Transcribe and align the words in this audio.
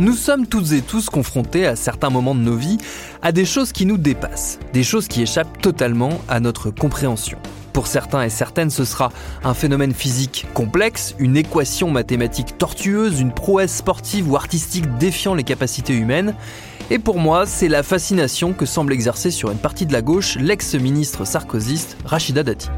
Nous 0.00 0.14
sommes 0.14 0.46
toutes 0.46 0.72
et 0.72 0.80
tous 0.80 1.10
confrontés 1.10 1.66
à 1.66 1.76
certains 1.76 2.08
moments 2.08 2.34
de 2.34 2.40
nos 2.40 2.56
vies 2.56 2.78
à 3.20 3.32
des 3.32 3.44
choses 3.44 3.70
qui 3.70 3.84
nous 3.84 3.98
dépassent, 3.98 4.58
des 4.72 4.82
choses 4.82 5.08
qui 5.08 5.20
échappent 5.20 5.60
totalement 5.60 6.22
à 6.26 6.40
notre 6.40 6.70
compréhension. 6.70 7.36
Pour 7.74 7.86
certains 7.86 8.22
et 8.22 8.30
certaines, 8.30 8.70
ce 8.70 8.86
sera 8.86 9.12
un 9.44 9.52
phénomène 9.52 9.92
physique 9.92 10.46
complexe, 10.54 11.14
une 11.18 11.36
équation 11.36 11.90
mathématique 11.90 12.56
tortueuse, 12.56 13.20
une 13.20 13.32
prouesse 13.32 13.76
sportive 13.76 14.30
ou 14.30 14.36
artistique 14.36 14.86
défiant 14.96 15.34
les 15.34 15.44
capacités 15.44 15.94
humaines. 15.94 16.34
Et 16.88 16.98
pour 16.98 17.18
moi, 17.18 17.44
c'est 17.44 17.68
la 17.68 17.82
fascination 17.82 18.54
que 18.54 18.64
semble 18.64 18.94
exercer 18.94 19.30
sur 19.30 19.50
une 19.50 19.58
partie 19.58 19.84
de 19.84 19.92
la 19.92 20.00
gauche 20.00 20.36
l'ex-ministre 20.36 21.26
sarkozyste 21.26 21.98
Rachida 22.06 22.42
Dati. 22.42 22.70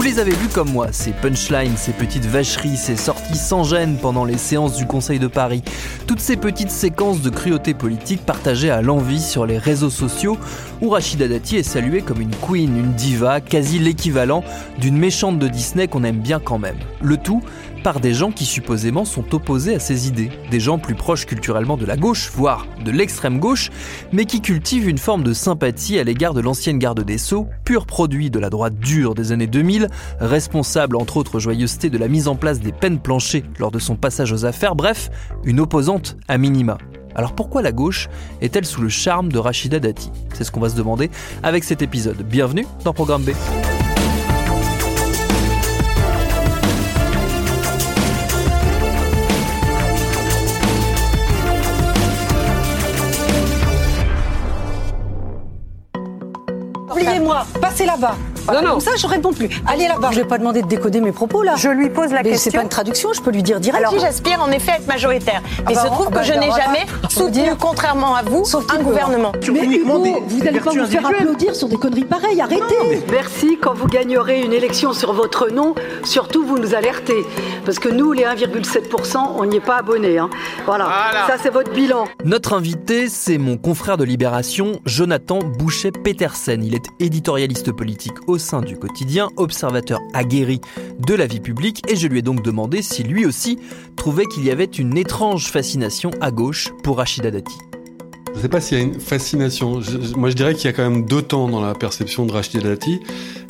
Vous 0.00 0.06
les 0.06 0.18
avez 0.18 0.34
vus 0.34 0.48
comme 0.48 0.72
moi, 0.72 0.86
ces 0.92 1.12
punchlines, 1.12 1.76
ces 1.76 1.92
petites 1.92 2.24
vacheries, 2.24 2.78
ces 2.78 2.96
sorties 2.96 3.19
sans 3.36 3.64
gêne 3.64 3.96
pendant 4.00 4.24
les 4.24 4.38
séances 4.38 4.76
du 4.76 4.86
Conseil 4.86 5.18
de 5.18 5.26
Paris, 5.26 5.62
toutes 6.06 6.20
ces 6.20 6.36
petites 6.36 6.70
séquences 6.70 7.20
de 7.20 7.30
cruauté 7.30 7.74
politique 7.74 8.24
partagées 8.24 8.70
à 8.70 8.82
l'envie 8.82 9.20
sur 9.20 9.46
les 9.46 9.58
réseaux 9.58 9.90
sociaux 9.90 10.38
où 10.82 10.90
Rachida 10.90 11.28
Dati 11.28 11.56
est 11.56 11.62
saluée 11.62 12.02
comme 12.02 12.20
une 12.20 12.34
queen, 12.34 12.76
une 12.76 12.92
diva, 12.94 13.40
quasi 13.40 13.78
l'équivalent 13.78 14.42
d'une 14.78 14.96
méchante 14.96 15.38
de 15.38 15.48
Disney 15.48 15.88
qu'on 15.88 16.04
aime 16.04 16.20
bien 16.20 16.40
quand 16.40 16.58
même. 16.58 16.76
Le 17.02 17.16
tout 17.16 17.42
par 17.82 18.00
des 18.00 18.12
gens 18.12 18.30
qui 18.30 18.44
supposément 18.44 19.04
sont 19.04 19.34
opposés 19.34 19.74
à 19.74 19.78
ses 19.78 20.06
idées, 20.06 20.30
des 20.50 20.60
gens 20.60 20.78
plus 20.78 20.94
proches 20.94 21.24
culturellement 21.24 21.76
de 21.76 21.86
la 21.86 21.96
gauche, 21.96 22.30
voire 22.34 22.66
de 22.84 22.90
l'extrême 22.90 23.38
gauche, 23.38 23.70
mais 24.12 24.26
qui 24.26 24.40
cultivent 24.42 24.88
une 24.88 24.98
forme 24.98 25.22
de 25.22 25.32
sympathie 25.32 25.98
à 25.98 26.04
l'égard 26.04 26.34
de 26.34 26.40
l'ancienne 26.40 26.78
garde 26.78 27.02
des 27.02 27.16
Sceaux, 27.16 27.46
pur 27.64 27.86
produit 27.86 28.30
de 28.30 28.38
la 28.38 28.50
droite 28.50 28.78
dure 28.78 29.14
des 29.14 29.32
années 29.32 29.46
2000, 29.46 29.88
responsable 30.20 30.96
entre 30.96 31.16
autres 31.16 31.38
joyeusetés 31.38 31.90
de 31.90 31.98
la 31.98 32.08
mise 32.08 32.28
en 32.28 32.36
place 32.36 32.60
des 32.60 32.72
peines 32.72 32.98
planchées 32.98 33.19
lors 33.58 33.70
de 33.70 33.78
son 33.78 33.96
passage 33.96 34.32
aux 34.32 34.44
affaires, 34.44 34.74
bref, 34.74 35.10
une 35.44 35.60
opposante 35.60 36.16
à 36.28 36.38
minima. 36.38 36.78
Alors 37.14 37.34
pourquoi 37.34 37.60
la 37.62 37.72
gauche 37.72 38.08
est-elle 38.40 38.64
sous 38.64 38.80
le 38.80 38.88
charme 38.88 39.30
de 39.30 39.38
Rachida 39.38 39.78
Dati? 39.78 40.10
C'est 40.32 40.44
ce 40.44 40.50
qu'on 40.50 40.60
va 40.60 40.68
se 40.68 40.76
demander 40.76 41.10
avec 41.42 41.64
cet 41.64 41.82
épisode. 41.82 42.22
Bienvenue 42.22 42.66
dans 42.84 42.92
Programme 42.92 43.22
B. 43.22 43.30
Oubliez-moi, 56.90 57.46
passez 57.60 57.86
là-bas. 57.86 58.16
Voilà, 58.52 58.60
Non, 58.62 58.66
non. 58.68 58.72
Comme 58.74 58.80
ça, 58.80 58.90
je 58.96 59.06
réponds 59.06 59.32
plus. 59.32 59.48
Allez 59.66 59.88
là-bas. 59.88 60.08
Je 60.12 60.16
vais 60.20 60.24
pas 60.26 60.38
demander 60.38 60.62
de 60.62 60.68
décoder 60.68 61.00
mes 61.00 61.12
propos 61.12 61.42
là. 61.42 61.54
Je 61.56 61.68
lui 61.68 61.90
pose 61.90 62.10
la 62.12 62.22
Mais 62.22 62.30
c'est 62.36 62.44
question. 62.50 62.52
pas 62.52 62.62
une 62.62 62.68
traduction, 62.68 63.12
je 63.12 63.20
peux 63.20 63.30
lui 63.30 63.42
dire 63.42 63.60
direct. 63.60 63.86
Si 63.90 63.98
j'aspire 64.00 64.40
en 64.42 64.50
effet 64.50 64.72
à 64.72 64.76
être 64.76 64.86
majoritaire. 64.86 65.42
Mais 65.66 65.72
il 65.72 65.74
bah, 65.74 65.82
se 65.82 65.86
trouve 65.86 66.06
ah 66.08 66.14
bah, 66.14 66.20
que 66.20 66.26
je 66.26 66.32
n'ai 66.32 66.44
alors 66.46 66.56
jamais 66.56 66.86
soutenu, 67.08 67.30
dire- 67.30 67.56
contrairement 67.58 68.14
à 68.14 68.22
vous, 68.22 68.44
Sauf 68.44 68.64
un 68.76 68.82
gouvernement. 68.82 69.32
Mais 69.52 69.64
Hugo, 69.64 70.04
vous 70.26 70.46
allez 70.46 70.60
pas 70.60 70.70
vous 70.70 70.86
faire 70.86 71.06
applaudir 71.06 71.54
sur 71.54 71.68
des 71.68 71.76
conneries 71.76 72.04
pareilles, 72.04 72.40
arrêtez 72.40 73.02
Merci, 73.10 73.58
quand 73.60 73.74
vous 73.74 73.86
gagnerez 73.86 74.42
une 74.42 74.52
élection 74.52 74.92
sur 74.92 75.12
votre 75.12 75.50
nom, 75.50 75.74
surtout 76.04 76.44
vous 76.44 76.58
nous 76.58 76.74
alertez. 76.74 77.24
Parce 77.64 77.78
que 77.78 77.88
nous, 77.88 78.12
les 78.12 78.24
1,7%, 78.24 79.16
on 79.38 79.44
n'y 79.46 79.56
est 79.56 79.60
pas 79.60 79.76
abonnés. 79.78 80.18
hein. 80.18 80.30
Voilà. 80.66 80.86
ça 81.26 81.36
c'est 81.42 81.50
votre 81.50 81.72
bilan. 81.72 82.04
Notre 82.24 82.54
invité, 82.54 83.08
c'est 83.08 83.38
mon 83.38 83.56
confrère 83.56 83.96
de 83.96 84.04
Libération, 84.04 84.80
Jonathan 84.84 85.38
Boucher-Petersen. 85.38 86.62
Il 86.62 86.74
est 86.74 86.84
éditorialiste 87.00 87.72
politique 87.72 88.14
au 88.26 88.38
sein 88.40 88.60
du 88.62 88.76
quotidien, 88.76 89.28
observateur 89.36 90.00
aguerri 90.14 90.60
de 90.98 91.14
la 91.14 91.26
vie 91.26 91.38
publique, 91.40 91.82
et 91.88 91.94
je 91.94 92.08
lui 92.08 92.18
ai 92.18 92.22
donc 92.22 92.42
demandé 92.42 92.82
si 92.82 93.02
lui 93.04 93.24
aussi 93.26 93.58
trouvait 93.96 94.26
qu'il 94.26 94.44
y 94.44 94.50
avait 94.50 94.64
une 94.64 94.96
étrange 94.98 95.46
fascination 95.46 96.10
à 96.20 96.30
gauche 96.32 96.70
pour 96.82 96.96
Rachida 96.98 97.30
Dati. 97.30 97.54
Je 98.32 98.36
ne 98.38 98.42
sais 98.42 98.48
pas 98.48 98.60
s'il 98.60 98.78
y 98.78 98.80
a 98.80 98.84
une 98.84 99.00
fascination. 99.00 99.80
Je- 99.80 100.14
moi, 100.16 100.30
je 100.30 100.34
dirais 100.36 100.54
qu'il 100.54 100.64
y 100.66 100.68
a 100.68 100.72
quand 100.72 100.88
même 100.88 101.04
deux 101.04 101.22
temps 101.22 101.48
dans 101.48 101.60
la 101.60 101.74
perception 101.74 102.26
de 102.26 102.32
Rachida 102.32 102.62
Dati. 102.68 103.00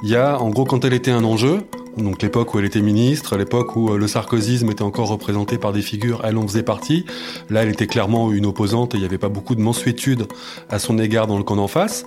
Il 0.03 0.09
y 0.09 0.17
a, 0.17 0.41
en 0.41 0.49
gros, 0.51 0.65
quand 0.65 0.85
elle 0.87 0.95
était 0.95 1.11
un 1.11 1.23
enjeu, 1.25 1.61
donc 1.97 2.23
l'époque 2.23 2.55
où 2.55 2.59
elle 2.59 2.65
était 2.65 2.81
ministre, 2.81 3.37
l'époque 3.37 3.77
où 3.77 3.91
euh, 3.91 3.99
le 3.99 4.07
sarkozysme 4.07 4.71
était 4.71 4.83
encore 4.83 5.09
représenté 5.09 5.59
par 5.59 5.73
des 5.73 5.83
figures, 5.83 6.23
elle 6.25 6.37
en 6.39 6.47
faisait 6.47 6.63
partie. 6.63 7.05
Là, 7.49 7.63
elle 7.63 7.71
était 7.71 7.87
clairement 7.87 8.33
une 8.33 8.47
opposante 8.47 8.95
et 8.95 8.99
il 8.99 9.01
n'y 9.01 9.07
avait 9.07 9.19
pas 9.19 9.29
beaucoup 9.29 9.55
de 9.55 9.61
mensuétude 9.61 10.27
à 10.69 10.79
son 10.79 10.99
égard 10.99 11.27
dans 11.27 11.39
le 11.39 11.45
camp 11.45 11.57
d'en 11.57 11.69
face. 11.69 12.05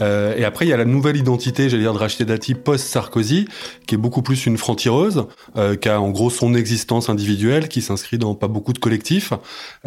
Euh, 0.00 0.36
et 0.36 0.44
après, 0.44 0.66
il 0.66 0.68
y 0.68 0.72
a 0.72 0.76
la 0.76 0.84
nouvelle 0.84 1.16
identité, 1.16 1.68
j'allais 1.68 1.82
dire, 1.82 1.92
de 1.92 1.98
Rachida 1.98 2.24
Dati 2.24 2.54
post-Sarkozy, 2.54 3.46
qui 3.86 3.94
est 3.94 3.98
beaucoup 3.98 4.22
plus 4.22 4.46
une 4.46 4.56
franc-tireuse, 4.56 5.26
euh, 5.56 5.76
qui 5.76 5.88
a 5.88 6.00
en 6.00 6.10
gros 6.10 6.30
son 6.30 6.54
existence 6.54 7.08
individuelle, 7.08 7.68
qui 7.68 7.82
s'inscrit 7.82 8.18
dans 8.18 8.34
pas 8.34 8.48
beaucoup 8.48 8.72
de 8.72 8.78
collectifs. 8.78 9.32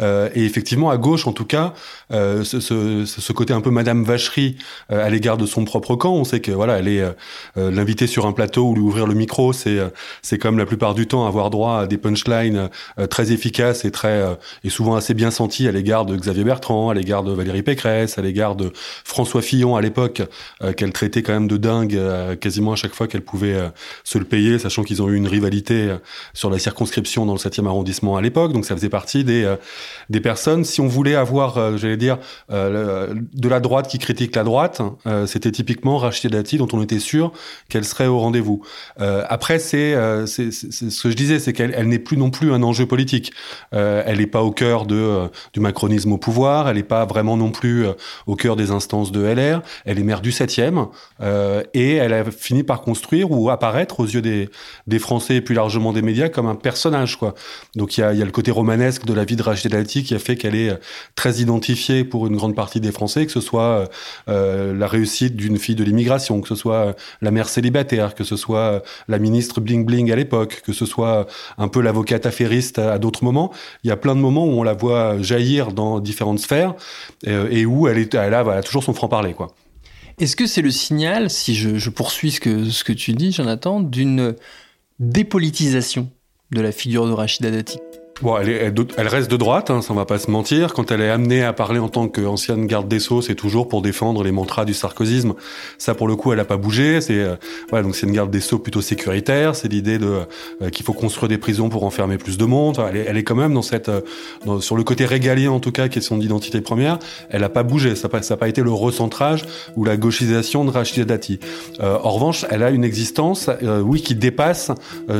Euh, 0.00 0.28
et 0.34 0.44
effectivement, 0.44 0.90
à 0.90 0.96
gauche, 0.96 1.26
en 1.26 1.32
tout 1.32 1.44
cas, 1.44 1.74
euh, 2.12 2.44
ce, 2.44 2.60
ce, 2.60 3.04
ce 3.04 3.32
côté 3.32 3.52
un 3.52 3.60
peu 3.60 3.70
Madame 3.70 4.04
Vacherie 4.04 4.56
euh, 4.90 5.04
à 5.04 5.10
l'égard 5.10 5.36
de 5.36 5.46
son 5.46 5.64
propre 5.64 5.96
camp. 5.96 6.14
On 6.14 6.24
sait 6.24 6.40
que 6.40 6.52
voilà, 6.52 6.78
elle 6.78 6.88
est 6.88 7.04
l'inviter 7.56 8.06
sur 8.06 8.26
un 8.26 8.32
plateau 8.32 8.68
ou 8.68 8.74
lui 8.74 8.82
ouvrir 8.82 9.06
le 9.06 9.14
micro, 9.14 9.35
c'est 9.52 9.78
euh, 9.78 9.88
c'est 10.22 10.38
comme 10.38 10.58
la 10.58 10.66
plupart 10.66 10.94
du 10.94 11.06
temps 11.06 11.26
avoir 11.26 11.50
droit 11.50 11.80
à 11.80 11.86
des 11.86 11.98
punchlines 11.98 12.70
euh, 12.98 13.06
très 13.06 13.32
efficaces 13.32 13.84
et 13.84 13.90
très 13.90 14.08
euh, 14.08 14.34
et 14.64 14.70
souvent 14.70 14.96
assez 14.96 15.14
bien 15.14 15.30
senties 15.30 15.68
à 15.68 15.72
l'égard 15.72 16.06
de 16.06 16.16
Xavier 16.16 16.44
Bertrand, 16.44 16.90
à 16.90 16.94
l'égard 16.94 17.22
de 17.22 17.32
Valérie 17.32 17.62
Pécresse, 17.62 18.18
à 18.18 18.22
l'égard 18.22 18.56
de 18.56 18.72
François 19.04 19.42
Fillon 19.42 19.76
à 19.76 19.80
l'époque, 19.80 20.22
qu'elle 20.76 20.92
traitait 20.92 21.22
quand 21.22 21.32
même 21.32 21.48
de 21.48 21.56
dingue 21.56 21.98
quasiment 22.40 22.72
à 22.72 22.76
chaque 22.76 22.94
fois 22.94 23.06
qu'elle 23.06 23.22
pouvait 23.22 23.56
se 24.04 24.18
le 24.18 24.24
payer, 24.24 24.58
sachant 24.58 24.82
qu'ils 24.82 25.02
ont 25.02 25.08
eu 25.08 25.16
une 25.16 25.26
rivalité 25.26 25.94
sur 26.34 26.50
la 26.50 26.58
circonscription 26.58 27.26
dans 27.26 27.32
le 27.32 27.38
7e 27.38 27.66
arrondissement 27.66 28.16
à 28.16 28.22
l'époque. 28.22 28.52
Donc 28.52 28.64
ça 28.64 28.74
faisait 28.74 28.88
partie 28.88 29.24
des 29.24 29.54
des 30.10 30.20
personnes. 30.20 30.64
Si 30.64 30.80
on 30.80 30.88
voulait 30.88 31.14
avoir, 31.14 31.76
j'allais 31.76 31.96
dire, 31.96 32.18
de 32.50 33.48
la 33.48 33.60
droite 33.60 33.88
qui 33.88 33.98
critique 33.98 34.34
la 34.34 34.44
droite, 34.44 34.82
euh, 35.06 35.26
c'était 35.26 35.52
typiquement 35.52 35.98
Rachida 35.98 36.36
Dati 36.36 36.58
dont 36.58 36.68
on 36.72 36.82
était 36.82 36.98
sûr 36.98 37.32
qu'elle 37.68 37.84
serait 37.84 38.06
au 38.06 38.18
rendez-vous. 38.18 38.62
Après, 39.28 39.58
c'est 39.58 39.94
c'est 40.26 40.50
ce 40.50 41.02
que 41.02 41.10
je 41.10 41.16
disais, 41.16 41.38
c'est 41.38 41.52
qu'elle 41.52 41.74
elle, 41.76 41.88
n'est 41.88 41.98
plus 41.98 42.16
non 42.16 42.30
plus 42.30 42.52
un 42.52 42.62
enjeu 42.62 42.86
politique. 42.86 43.32
elle 43.72 44.18
n'est 44.18 44.26
pas 44.26 44.42
au 44.42 44.50
cœur 44.50 44.86
du 44.86 45.60
macronisme 45.60 46.12
au 46.12 46.18
pouvoir. 46.18 46.68
Elle 46.68 46.76
n'est 46.76 46.82
pas 46.82 47.04
vraiment 47.04 47.36
non 47.36 47.50
plus 47.50 47.86
au 48.26 48.36
cœur 48.36 48.56
des 48.56 48.70
instances 48.70 49.12
de 49.12 49.22
LR. 49.22 49.62
Elle 49.84 49.98
est 49.98 50.04
maire 50.04 50.20
du 50.20 50.30
7e 50.30 50.88
et 51.74 51.94
elle 51.94 52.12
a 52.12 52.24
fini 52.30 52.62
par 52.62 52.82
construire 52.82 53.30
ou 53.30 53.50
apparaître 53.50 54.00
aux 54.00 54.06
yeux 54.06 54.22
des 54.22 54.98
Français 54.98 55.36
et 55.36 55.40
plus 55.40 55.54
largement 55.54 55.92
des 55.92 56.02
médias 56.02 56.28
comme 56.28 56.46
un 56.46 56.54
personnage. 56.54 57.18
Donc 57.74 57.96
il 57.96 58.00
y 58.00 58.04
a, 58.04 58.12
le 58.12 58.30
côté 58.30 58.50
romanesque 58.50 59.04
de 59.04 59.14
la 59.14 59.24
vie 59.24 59.36
de 59.36 59.42
Rachid 59.42 59.70
Dati 59.70 60.02
qui 60.02 60.14
a 60.14 60.18
fait 60.18 60.36
qu'elle 60.36 60.54
est 60.54 60.78
très 61.14 61.36
identifiée 61.36 62.04
pour 62.04 62.26
une 62.26 62.36
grande 62.36 62.54
partie 62.54 62.80
des 62.80 62.92
Français, 62.92 63.26
que 63.26 63.32
ce 63.32 63.40
soit 63.40 63.88
euh, 64.28 64.74
la 64.74 64.86
réussite 64.86 65.36
d'une 65.36 65.58
fille 65.58 65.74
de 65.74 65.84
l'immigration, 65.84 66.40
que 66.40 66.48
ce 66.48 66.54
soit 66.54 66.94
la 67.20 67.30
mère 67.30 67.48
célibataire, 67.48 68.14
que 68.14 68.24
ce 68.24 68.36
soit 68.36 68.82
la 69.08 69.15
ministre 69.18 69.60
bling 69.60 69.84
bling 69.84 70.10
à 70.10 70.16
l'époque, 70.16 70.62
que 70.64 70.72
ce 70.72 70.86
soit 70.86 71.26
un 71.58 71.68
peu 71.68 71.80
l'avocate 71.80 72.26
affairiste 72.26 72.78
à, 72.78 72.98
d'autres 72.98 73.24
moments. 73.24 73.52
Il 73.84 73.88
y 73.88 73.90
a 73.90 73.96
plein 73.96 74.14
de 74.14 74.20
moments 74.20 74.46
où 74.46 74.52
on 74.52 74.62
la 74.62 74.74
voit 74.74 75.20
jaillir 75.22 75.72
dans 75.72 76.00
différentes 76.00 76.40
sphères 76.40 76.74
euh, 77.26 77.48
et 77.50 77.66
où 77.66 77.88
elle, 77.88 78.08
a 78.14 78.62
toujours 78.62 78.84
son 78.84 78.94
franc-parler. 78.94 79.34
Est-ce 80.18 80.36
que 80.36 80.46
c'est 80.46 80.62
le 80.62 80.70
signal, 80.70 81.30
si 81.30 81.54
je, 81.54 81.90
poursuis 81.90 82.30
ce 82.30 82.40
que, 82.40 82.70
ce 82.70 82.84
que 82.84 82.92
tu 82.92 83.12
dis, 83.12 83.32
Jonathan, 83.32 83.80
d'une 83.80 84.34
dépolitisation 84.98 86.10
de 86.52 86.60
la 86.60 86.72
figure 86.72 87.06
de 87.06 87.12
Rachida 87.12 87.50
Dati? 87.50 87.78
Bon, 88.22 88.38
elle, 88.38 88.48
est, 88.48 88.72
elle, 88.96 89.08
reste 89.08 89.30
de 89.30 89.36
droite, 89.36 89.68
hein, 89.68 89.82
ça 89.82 89.92
on 89.92 89.96
va 89.96 90.06
pas 90.06 90.18
se 90.18 90.30
mentir. 90.30 90.72
Quand 90.72 90.90
elle 90.90 91.02
est 91.02 91.10
amenée 91.10 91.44
à 91.44 91.52
parler 91.52 91.78
en 91.78 91.90
tant 91.90 92.08
qu'ancienne 92.08 92.66
garde 92.66 92.88
des 92.88 92.98
Sceaux, 92.98 93.20
c'est 93.20 93.34
toujours 93.34 93.68
pour 93.68 93.82
défendre 93.82 94.24
les 94.24 94.32
mantras 94.32 94.64
du 94.64 94.72
sarkozysme. 94.72 95.34
Ça, 95.76 95.94
pour 95.94 96.08
le 96.08 96.16
coup, 96.16 96.32
elle 96.32 96.40
a 96.40 96.46
pas 96.46 96.56
bougé. 96.56 97.02
C'est 97.02 97.18
euh, 97.18 97.36
voilà, 97.68 97.82
donc 97.82 97.94
c'est 97.94 98.06
une 98.06 98.14
garde 98.14 98.30
des 98.30 98.40
Sceaux 98.40 98.58
plutôt 98.58 98.80
sécuritaire. 98.80 99.54
C'est 99.54 99.68
l'idée 99.68 99.98
de 99.98 100.22
euh, 100.62 100.70
qu'il 100.70 100.86
faut 100.86 100.94
construire 100.94 101.28
des 101.28 101.36
prisons 101.36 101.68
pour 101.68 101.84
enfermer 101.84 102.16
plus 102.16 102.38
de 102.38 102.46
monde. 102.46 102.82
elle, 102.88 102.96
est, 102.96 103.04
elle, 103.06 103.18
est, 103.18 103.22
quand 103.22 103.34
même 103.34 103.52
dans 103.52 103.60
cette, 103.60 103.90
euh, 103.90 104.00
dans, 104.46 104.60
sur 104.60 104.76
le 104.76 104.82
côté 104.82 105.04
régalien 105.04 105.50
en 105.50 105.60
tout 105.60 105.72
cas, 105.72 105.88
qui 105.88 105.98
est 105.98 106.02
son 106.02 106.18
identité 106.18 106.62
première. 106.62 106.98
Elle 107.28 107.44
a 107.44 107.50
pas 107.50 107.64
bougé. 107.64 107.96
Ça 107.96 108.08
n'a 108.08 108.18
pas, 108.18 108.36
pas 108.36 108.48
été 108.48 108.62
le 108.62 108.72
recentrage 108.72 109.44
ou 109.76 109.84
la 109.84 109.98
gauchisation 109.98 110.64
de 110.64 110.70
Rachida 110.70 111.04
Dati. 111.04 111.38
en 111.80 112.10
revanche, 112.10 112.46
elle 112.50 112.62
a 112.62 112.70
une 112.70 112.84
existence, 112.84 113.50
oui, 113.62 114.00
qui 114.00 114.14
dépasse 114.14 114.70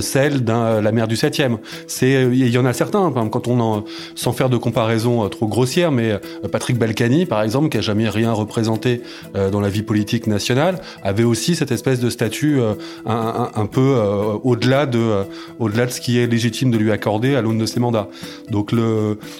celle 0.00 0.44
d'un 0.44 0.80
la 0.80 0.92
mère 0.92 1.08
du 1.08 1.16
7e. 1.16 1.58
C'est, 1.86 2.28
il 2.32 2.48
y 2.48 2.58
en 2.58 2.64
a 2.64 2.72
quand 2.90 3.48
on 3.48 3.84
sans 4.14 4.32
faire 4.32 4.48
de 4.48 4.56
comparaison 4.56 5.24
euh, 5.24 5.28
trop 5.28 5.46
grossière, 5.46 5.92
mais 5.92 6.12
euh, 6.12 6.18
Patrick 6.50 6.78
Balkany, 6.78 7.26
par 7.26 7.42
exemple, 7.42 7.68
qui 7.68 7.78
a 7.78 7.80
jamais 7.80 8.08
rien 8.08 8.32
représenté 8.32 9.02
euh, 9.34 9.50
dans 9.50 9.60
la 9.60 9.68
vie 9.68 9.82
politique 9.82 10.26
nationale, 10.26 10.80
avait 11.02 11.24
aussi 11.24 11.54
cette 11.54 11.72
espèce 11.72 12.00
de 12.00 12.10
statut 12.10 12.60
un, 13.06 13.66
peu 13.66 14.00
au-delà 14.42 14.86
de, 14.86 15.24
au-delà 15.58 15.86
de 15.86 15.90
ce 15.90 16.00
qui 16.00 16.18
est 16.18 16.26
légitime 16.26 16.70
de 16.70 16.78
lui 16.78 16.92
accorder 16.92 17.34
à 17.36 17.42
l'aune 17.42 17.58
de 17.58 17.66
ses 17.66 17.80
mandats. 17.80 18.08
Donc 18.50 18.72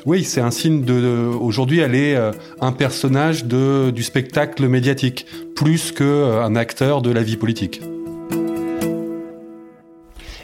oui, 0.05 0.25
c'est 0.25 0.41
un 0.41 0.51
signe 0.51 0.85
de, 0.85 1.29
aujourd'hui, 1.41 1.81
elle 1.81 1.95
est 1.95 2.17
un 2.61 2.73
personnage 2.73 3.45
de, 3.45 3.91
du 3.91 4.03
spectacle 4.03 4.67
médiatique, 4.69 5.27
plus 5.55 5.93
qu'un 5.93 6.55
acteur 6.57 7.03
de 7.03 7.11
la 7.11 7.23
vie 7.23 7.37
politique. 7.37 7.81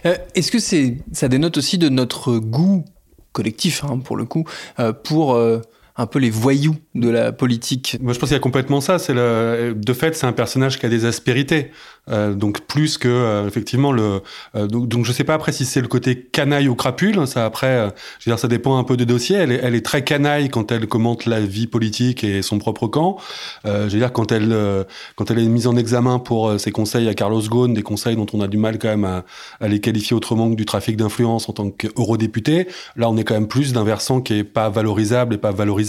Est-ce 0.04 0.50
que 0.50 0.58
c'est, 0.58 0.96
ça 1.12 1.28
dénote 1.28 1.58
aussi 1.58 1.78
de 1.78 1.88
notre 1.88 2.38
goût 2.38 2.84
collectif, 3.32 3.84
hein, 3.84 3.99
pour 3.99 4.17
le 4.17 4.25
coup, 4.25 4.44
euh, 4.79 4.93
pour 4.93 5.34
euh, 5.34 5.61
un 5.96 6.06
peu 6.06 6.18
les 6.18 6.30
voyous 6.30 6.76
de 6.94 7.08
la 7.08 7.32
politique. 7.32 7.98
Moi, 8.00 8.12
je 8.12 8.18
pense 8.18 8.28
qu'il 8.28 8.36
y 8.36 8.40
a 8.40 8.42
complètement 8.42 8.80
ça. 8.80 8.98
C'est 8.98 9.14
le, 9.14 9.74
de 9.76 9.92
fait, 9.92 10.16
c'est 10.16 10.26
un 10.26 10.32
personnage 10.32 10.78
qui 10.78 10.86
a 10.86 10.88
des 10.88 11.04
aspérités. 11.04 11.70
Euh, 12.10 12.34
donc 12.34 12.62
plus 12.62 12.98
que 12.98 13.06
euh, 13.06 13.46
effectivement 13.46 13.92
le 13.92 14.22
euh, 14.56 14.66
donc, 14.66 14.88
donc 14.88 15.04
je 15.04 15.12
sais 15.12 15.22
pas 15.22 15.34
après 15.34 15.52
si 15.52 15.64
c'est 15.64 15.80
le 15.80 15.86
côté 15.86 16.20
canaille 16.20 16.66
ou 16.66 16.74
crapule 16.74 17.28
ça 17.28 17.44
après 17.44 17.92
je 18.18 18.28
veux 18.28 18.34
dire 18.34 18.40
ça 18.40 18.48
dépend 18.48 18.76
un 18.76 18.82
peu 18.82 18.96
des 18.96 19.06
dossiers 19.06 19.36
elle 19.36 19.52
est, 19.52 19.82
très 19.82 20.02
canaille 20.02 20.48
quand 20.48 20.72
elle 20.72 20.88
commente 20.88 21.26
la 21.26 21.38
vie 21.38 21.68
politique 21.68 22.24
et 22.24 22.42
son 22.42 22.58
propre 22.58 22.88
camp 22.88 23.18
je 23.64 23.70
veux 23.82 23.98
dire 24.00 24.12
quand 24.12 24.32
elle 24.32 24.84
quand 25.14 25.30
elle 25.30 25.38
est 25.38 25.46
mise 25.46 25.68
en 25.68 25.76
examen 25.76 26.18
pour 26.18 26.58
ses 26.58 26.72
conseils 26.72 27.08
à 27.08 27.14
Carlos 27.14 27.40
Ghosn 27.40 27.72
des 27.72 27.82
conseils 27.84 28.16
dont 28.16 28.26
on 28.32 28.40
a 28.40 28.48
du 28.48 28.56
mal 28.56 28.80
quand 28.80 28.88
même 28.88 29.04
à, 29.04 29.24
à 29.60 29.68
les 29.68 29.78
qualifier 29.78 30.16
autrement 30.16 30.50
que 30.50 30.56
du 30.56 30.64
trafic 30.64 30.96
d'influence 30.96 31.48
en 31.48 31.52
tant 31.52 31.70
qu'eurodéputé 31.70 32.66
là 32.96 33.08
on 33.10 33.16
est 33.16 33.22
quand 33.22 33.34
même 33.34 33.48
plus 33.48 33.72
d'un 33.72 33.84
versant 33.84 34.20
qui 34.20 34.38
est 34.38 34.44
pas 34.44 34.70
valorisable 34.70 35.36
et 35.36 35.38
pas 35.38 35.52
valorisé 35.52 35.81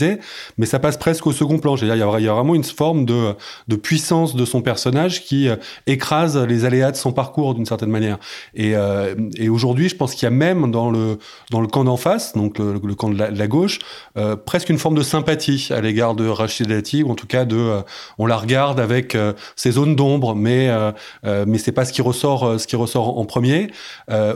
mais 0.57 0.65
ça 0.65 0.79
passe 0.79 0.97
presque 0.97 1.27
au 1.27 1.31
second 1.31 1.59
plan 1.59 1.75
il 1.75 1.87
y 1.87 1.91
a, 1.91 1.95
il 1.95 2.23
y 2.23 2.27
a 2.27 2.33
vraiment 2.33 2.55
une 2.55 2.63
forme 2.63 3.05
de 3.05 3.75
puissance 3.75 4.35
de 4.35 4.45
son 4.45 4.61
personnage 4.61 5.23
qui 5.23 5.47
est 5.47 5.57
écrase 5.87 6.37
les 6.37 6.65
aléas 6.65 6.91
de 6.91 6.97
son 6.97 7.11
parcours 7.11 7.55
d'une 7.55 7.65
certaine 7.65 7.89
manière. 7.89 8.17
Et, 8.53 8.75
euh, 8.75 9.15
aujourd'hui, 9.49 9.89
je 9.89 9.95
pense 9.95 10.15
qu'il 10.15 10.23
y 10.23 10.27
a 10.27 10.31
même 10.31 10.71
dans 10.71 10.91
le 10.91 11.17
camp 11.71 11.83
d'en 11.83 11.97
face, 11.97 12.33
donc 12.33 12.59
le, 12.59 12.95
camp 12.95 13.09
de 13.09 13.17
la, 13.17 13.47
gauche, 13.47 13.79
euh, 14.17 14.35
presque 14.35 14.69
une 14.69 14.77
forme 14.77 14.95
de 14.95 15.03
sympathie 15.03 15.69
à 15.71 15.81
l'égard 15.81 16.15
de 16.15 16.27
Rachid 16.27 16.67
Dati, 16.67 17.03
ou 17.03 17.11
en 17.11 17.15
tout 17.15 17.27
cas 17.27 17.45
de, 17.45 17.57
euh, 17.57 17.81
on 18.17 18.25
la 18.25 18.37
regarde 18.37 18.79
avec 18.79 19.17
ses 19.55 19.71
zones 19.71 19.95
d'ombre, 19.95 20.35
mais 20.35 20.69
mais 21.23 21.57
c'est 21.57 21.71
pas 21.71 21.85
ce 21.85 21.93
qui 21.93 22.01
ressort 22.01 22.59
ce 22.59 22.67
qui 22.67 22.75
ressort 22.75 23.17
en 23.17 23.25
premier. 23.25 23.71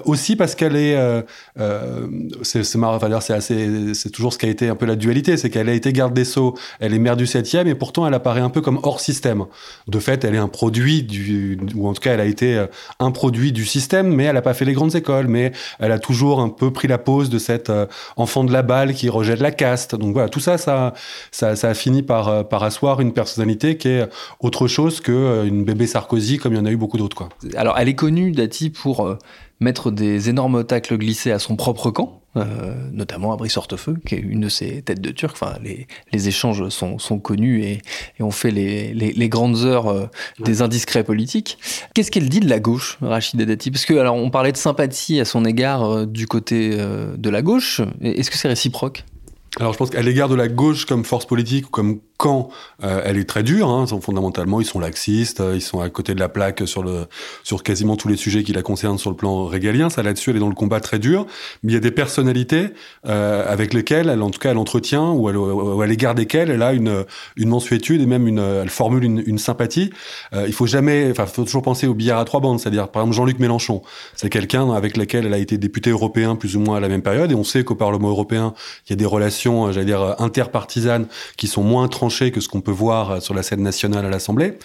aussi 0.06 0.36
parce 0.36 0.56
qu'elle 0.56 0.76
est, 0.76 0.98
c'est 2.44 3.34
assez, 3.34 3.94
c'est 3.94 4.10
toujours 4.10 4.34
ce 4.34 4.38
qui 4.38 4.46
a 4.46 4.50
été 4.50 4.70
un 4.70 4.76
peu 4.76 4.86
la 4.86 4.96
dualité, 4.96 5.38
c'est 5.48 5.52
qu'elle 5.52 5.70
a 5.70 5.74
été 5.74 5.94
garde 5.94 6.14
des 6.14 6.26
sceaux, 6.26 6.56
elle 6.82 6.94
est 6.94 7.00
maire 7.00 7.16
du 7.16 7.24
7e, 7.24 7.68
et 7.68 7.76
pourtant 7.76 8.06
elle 8.06 8.14
apparaît 8.14 8.42
un 8.42 8.50
peu 8.50 8.60
comme 8.60 8.80
hors 8.84 9.00
système. 9.00 9.46
De 9.88 10.00
fait, 10.00 10.26
elle 10.26 10.36
est 10.36 10.40
un 10.40 10.50
produit 10.50 11.04
du, 11.04 11.58
ou 11.74 11.88
en 11.88 11.94
tout 11.94 12.02
cas 12.02 12.14
elle 12.14 12.20
a 12.20 12.26
été 12.26 12.58
euh, 12.58 12.68
un 13.00 13.12
produit 13.12 13.54
du 13.54 13.66
système, 13.66 14.14
mais 14.14 14.26
elle 14.26 14.36
n'a 14.36 14.42
pas 14.42 14.54
fait 14.54 14.66
les 14.66 14.74
grandes 14.74 14.96
écoles, 14.96 15.28
mais 15.28 15.54
elle 15.80 15.94
a 15.94 16.00
toujours 16.00 16.42
un 16.42 16.50
peu 16.50 16.72
pris 16.72 16.90
la 16.90 16.98
pose 16.98 17.30
de 17.30 17.40
cet 17.40 17.70
euh, 17.70 17.86
enfant 18.18 18.44
de 18.44 18.52
la 18.52 18.62
balle 18.62 18.94
qui 18.94 19.08
rejette 19.08 19.40
la 19.40 19.52
caste. 19.52 19.96
Donc 19.96 20.14
voilà, 20.14 20.28
tout 20.28 20.42
ça, 20.42 20.58
ça, 20.58 20.94
ça, 21.32 21.50
a 21.50 21.74
fini 21.74 22.04
par, 22.04 22.28
euh, 22.28 22.44
par 22.44 22.64
asseoir 22.64 23.00
une 23.00 23.14
personnalité 23.14 23.78
qui 23.78 23.88
est 23.88 24.10
autre 24.42 24.68
chose 24.68 25.00
qu'une 25.00 25.64
bébé 25.64 25.88
Sarkozy, 25.88 26.40
comme 26.40 26.54
il 26.54 26.58
y 26.58 26.62
en 26.62 26.66
a 26.66 26.72
eu 26.72 26.78
beaucoup 26.78 26.98
d'autres. 26.98 27.30
Alors 27.56 27.78
elle 27.78 27.88
est 27.88 27.96
connue, 27.96 28.32
Dati, 28.32 28.70
pour 28.70 29.18
mettre 29.62 29.92
des 29.92 30.30
énormes 30.30 30.66
tacles 30.66 30.98
glissés 30.98 31.32
à 31.32 31.40
son 31.40 31.56
propre 31.56 31.90
camp. 31.90 32.17
Euh, 32.38 32.74
notamment 32.92 33.34
à 33.34 33.36
Brice-Hortefeux, 33.36 33.98
qui 34.06 34.16
est 34.16 34.20
une 34.20 34.42
de 34.42 34.50
ses 34.50 34.82
têtes 34.82 35.02
de 35.02 35.12
Turc. 35.12 35.36
Enfin, 35.40 35.58
les, 35.64 35.88
les 36.14 36.28
échanges 36.28 36.70
sont, 36.70 37.00
sont 37.00 37.20
connus 37.20 37.64
et, 37.64 37.82
et, 38.20 38.24
on 38.24 38.32
fait 38.32 38.52
les, 38.52 38.94
les, 38.94 39.12
les 39.12 39.30
grandes 39.30 39.58
heures 39.66 39.88
euh, 39.88 40.06
des 40.40 40.62
indiscrets 40.62 41.04
politiques. 41.04 41.58
Qu'est-ce 41.94 42.12
qu'elle 42.12 42.30
dit 42.30 42.40
de 42.40 42.50
la 42.50 42.60
gauche, 42.60 42.98
Rachida 43.02 43.46
Dati? 43.46 43.72
Parce 43.72 43.86
que, 43.86 43.96
alors, 43.96 44.16
on 44.16 44.30
parlait 44.30 44.52
de 44.52 44.58
sympathie 44.58 45.20
à 45.20 45.26
son 45.26 45.46
égard 45.46 45.84
euh, 45.84 46.06
du 46.06 46.28
côté 46.28 46.78
de 46.78 47.30
la 47.30 47.42
gauche. 47.42 47.82
Est-ce 48.02 48.30
que 48.30 48.38
c'est 48.38 48.48
réciproque? 48.48 49.04
Alors 49.60 49.74
je 49.74 49.78
pense 49.80 49.90
qu'à 49.90 50.02
l'égard 50.04 50.30
de 50.30 50.36
la 50.36 50.48
gauche 50.48 50.86
comme 50.86 51.04
force 51.04 51.26
politique 51.26 51.68
ou 51.68 51.70
comme 51.72 52.00
quand 52.18 52.50
euh, 52.84 53.02
elle 53.06 53.18
est 53.18 53.30
très 53.30 53.44
dure. 53.44 53.70
Hein, 53.70 53.86
fondamentalement, 54.02 54.60
ils 54.60 54.66
sont 54.66 54.80
laxistes, 54.80 55.40
euh, 55.40 55.56
ils 55.56 55.62
sont 55.62 55.80
à 55.80 55.90
côté 55.90 56.14
de 56.16 56.20
la 56.20 56.30
plaque 56.30 56.68
sur 56.68 56.84
le 56.84 57.06
sur 57.44 57.64
quasiment 57.64 57.96
tous 57.96 58.08
les 58.08 58.18
sujets 58.18 58.44
qui 58.44 58.54
la 58.54 58.64
concernent 58.64 58.98
sur 58.98 59.10
le 59.10 59.16
plan 59.16 59.46
régalien. 59.46 59.90
Ça 59.90 60.04
là-dessus, 60.04 60.32
elle 60.32 60.38
est 60.38 60.40
dans 60.40 60.50
le 60.50 60.56
combat 60.56 60.80
très 60.80 61.00
dur. 61.00 61.26
Mais 61.64 61.72
il 61.72 61.76
y 61.76 61.78
a 61.78 61.82
des 61.82 61.92
personnalités 61.92 62.70
euh, 63.08 63.46
avec 63.48 63.74
lesquelles, 63.74 64.10
elle, 64.10 64.22
en 64.22 64.30
tout 64.30 64.40
cas, 64.40 64.52
elle 64.52 64.58
entretient 64.58 65.12
ou, 65.12 65.30
elle, 65.30 65.38
ou 65.38 65.82
à 65.82 65.88
l'égard 65.88 66.16
desquelles 66.16 66.50
elle 66.50 66.64
a 66.64 66.74
une 66.74 67.06
une 67.36 67.50
mensuétude 67.50 68.02
et 68.02 68.06
même 68.06 68.28
une 68.28 68.40
elle 68.40 68.70
formule 68.70 69.04
une, 69.04 69.24
une 69.26 69.38
sympathie. 69.38 69.92
Euh, 70.34 70.46
il 70.48 70.54
faut 70.54 70.68
jamais, 70.68 71.10
enfin, 71.12 71.26
faut 71.26 71.44
toujours 71.44 71.62
penser 71.62 71.88
au 71.88 71.94
billard 71.94 72.20
à 72.20 72.26
trois 72.26 72.40
bandes. 72.40 72.60
C'est-à-dire, 72.60 72.90
par 72.90 73.04
exemple, 73.04 73.16
Jean-Luc 73.16 73.40
Mélenchon, 73.40 73.82
c'est 74.16 74.30
quelqu'un 74.30 74.72
avec 74.72 74.98
lequel 74.98 75.26
elle 75.26 75.34
a 75.34 75.38
été 75.38 75.58
député 75.58 75.90
européen 75.90 76.36
plus 76.36 76.56
ou 76.56 76.60
moins 76.60 76.78
à 76.78 76.80
la 76.80 76.88
même 76.88 77.02
période. 77.02 77.32
Et 77.32 77.36
on 77.36 77.44
sait 77.44 77.64
qu'au 77.64 77.76
Parlement 77.76 78.10
européen, 78.10 78.54
il 78.88 78.92
y 78.92 78.94
a 78.94 78.96
des 78.96 79.06
relations, 79.06 79.72
j'allais 79.72 79.86
dire, 79.86 80.16
interpartisanes 80.20 81.08
qui 81.38 81.48
sont 81.48 81.64
moins 81.64 81.88
que 82.08 82.42
ce 82.42 82.48
qu'on 82.48 82.62
peut 82.62 82.72
voir 82.72 83.12
euh, 83.12 83.20
sur 83.20 83.34
la 83.34 83.44
scène 83.44 83.62
nationale 83.62 84.06
à 84.06 84.10
l'Assemblée. 84.10 84.58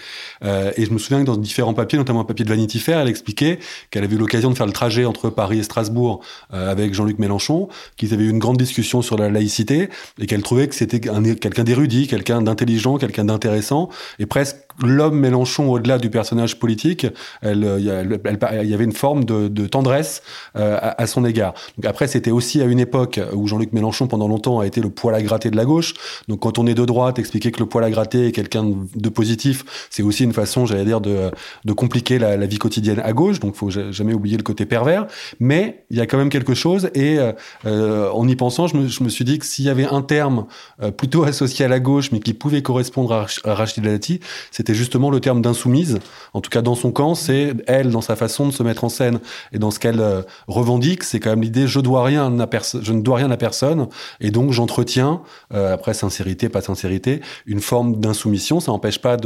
Euh, 0.45 0.73
et 0.77 0.87
je 0.87 0.91
me 0.93 0.99
souviens 0.99 1.21
que 1.21 1.27
dans 1.27 1.37
différents 1.37 1.75
papiers, 1.75 1.99
notamment 1.99 2.21
un 2.21 2.25
papier 2.25 2.45
de 2.45 2.51
Vanity 2.51 2.79
Fair, 2.79 3.01
elle 3.01 3.09
expliquait 3.09 3.59
qu'elle 3.91 4.05
avait 4.05 4.15
eu 4.15 4.19
l'occasion 4.19 4.51
de 4.51 4.55
faire 4.55 4.67
le 4.67 4.73
trajet 4.73 5.05
entre 5.05 5.31
Paris 5.31 5.59
et 5.59 5.63
Strasbourg 5.63 6.21
euh, 6.53 6.71
avec 6.71 6.95
Jean-Luc 6.95 7.19
Mélenchon, 7.19 7.69
qu'ils 7.97 8.15
avaient 8.15 8.25
eu 8.25 8.31
une 8.31 8.39
grande 8.39 8.57
discussion 8.57 9.03
sur 9.03 9.17
la 9.17 9.29
laïcité 9.29 9.89
et 10.21 10.27
qu'elle 10.27 10.43
trouvait 10.43 10.69
que 10.69 10.75
c'était 10.75 11.01
quelqu'un 11.01 11.65
d'érudit, 11.65 12.07
quelqu'un 12.07 12.43
d'intelligent, 12.43 12.99
quelqu'un 12.99 13.25
d'intéressant 13.25 13.89
et 14.19 14.27
presque 14.27 14.57
l'homme 14.81 15.19
Mélenchon 15.19 15.71
au-delà 15.71 15.99
du 15.99 16.11
personnage 16.11 16.59
politique. 16.59 17.07
Elle, 17.41 17.67
il 17.79 17.85
y, 17.85 18.75
avait 18.75 18.85
une 18.85 18.93
forme 18.93 19.25
de, 19.25 19.67
tendresse 19.67 20.23
à, 20.55 21.01
à, 21.01 21.07
son 21.07 21.25
égard. 21.25 21.55
Après, 21.85 22.07
c'était 22.07 22.31
aussi 22.31 22.61
à 22.61 22.65
une 22.65 22.81
époque 22.81 23.21
où 23.33 23.47
Jean-Luc 23.47 23.73
Mélenchon 23.73 24.07
pendant 24.07 24.29
longtemps 24.29 24.61
a 24.61 24.67
été 24.67 24.81
le 24.81 24.91
poil 24.91 25.15
à 25.15 25.23
gratter 25.23 25.51
de 25.51 25.57
la 25.57 25.65
gauche. 25.65 25.95
Donc 26.29 26.41
quand 26.41 26.59
on 26.59 26.67
est 26.67 26.75
de 26.75 26.85
droite, 26.85 27.19
expliquer 27.19 27.51
que 27.51 27.61
le 27.61 27.67
poil 27.67 27.85
à 27.85 27.91
gratter 27.91 28.27
est 28.27 28.33
quelqu'un 28.33 28.65
de 28.95 29.09
positif, 29.09 29.65
c'est 29.91 30.03
aussi 30.03 30.25
une 30.25 30.33
façon, 30.33 30.67
j'allais 30.67 30.85
dire, 30.85 31.01
de, 31.01 31.31
compliquer 31.73 32.19
la, 32.19 32.47
vie 32.47 32.59
quotidienne 32.59 33.01
à 33.01 33.13
gauche. 33.13 33.41
Donc, 33.41 33.55
faut 33.55 33.71
jamais 33.71 34.15
oublier 34.15 34.37
le 34.37 34.43
côté 34.43 34.67
pervers. 34.67 35.07
Mais 35.41 35.85
il 35.91 35.97
y 35.97 36.01
a 36.01 36.07
quand 36.07 36.19
même 36.19 36.29
quelque 36.29 36.55
chose. 36.55 36.91
Et 36.95 37.19
euh, 37.19 37.33
euh 37.67 38.11
en 38.13 38.29
y 38.29 38.37
pensant, 38.37 38.67
je 38.67 38.77
me, 38.77 39.09
suis 39.09 39.25
dit 39.25 39.39
que 39.39 39.47
s'il 39.47 39.65
y 39.65 39.69
avait 39.69 39.85
un 39.85 40.03
terme 40.03 40.47
euh, 40.83 40.91
plutôt 40.91 41.25
associé 41.33 41.65
à 41.65 41.69
la 41.69 41.81
gauche, 41.81 42.13
mais 42.13 42.21
qui 42.21 42.35
pouvait 42.35 42.63
correspondre 42.63 43.13
à, 43.13 43.27
à 43.45 43.55
Rachid 43.55 43.85
Dati, 43.85 44.21
c'était 44.63 44.75
justement 44.75 45.11
le 45.11 45.19
terme 45.19 45.43
d'insoumise. 45.43 45.99
En 46.35 46.41
tout 46.41 46.49
cas, 46.49 46.63
dans 46.63 46.77
son 46.77 46.93
camp, 46.93 47.17
c'est 47.17 47.53
elle, 47.67 47.91
dans 47.91 48.01
sa 48.01 48.15
façon 48.15 48.47
de 48.47 48.53
se 48.53 48.63
mettre 48.63 48.85
en 48.85 48.89
scène. 48.89 49.19
Et 49.53 49.59
dans 49.59 49.73
ce 49.73 49.81
qu'elle 49.81 49.99
euh, 49.99 50.23
revendique, 50.47 51.03
c'est 51.03 51.19
quand 51.19 51.31
même 51.31 51.43
l'idée 51.43 51.67
je 51.67 51.81
dois 51.81 52.05
rien 52.05 52.39
à 52.39 52.49
je 52.81 52.93
ne 52.93 53.01
dois 53.01 53.17
rien 53.17 53.33
à 53.33 53.37
personne, 53.37 53.89
et 54.21 54.31
donc 54.31 54.53
j'entretiens, 54.53 55.23
euh, 55.53 55.75
après 55.75 55.95
sincérité, 55.95 56.49
pas 56.49 56.61
sincérité, 56.61 57.23
une 57.47 57.61
forme 57.61 57.99
d'insoumission. 57.99 58.61
Ça 58.61 58.71
n'empêche 58.71 59.01
pas 59.01 59.17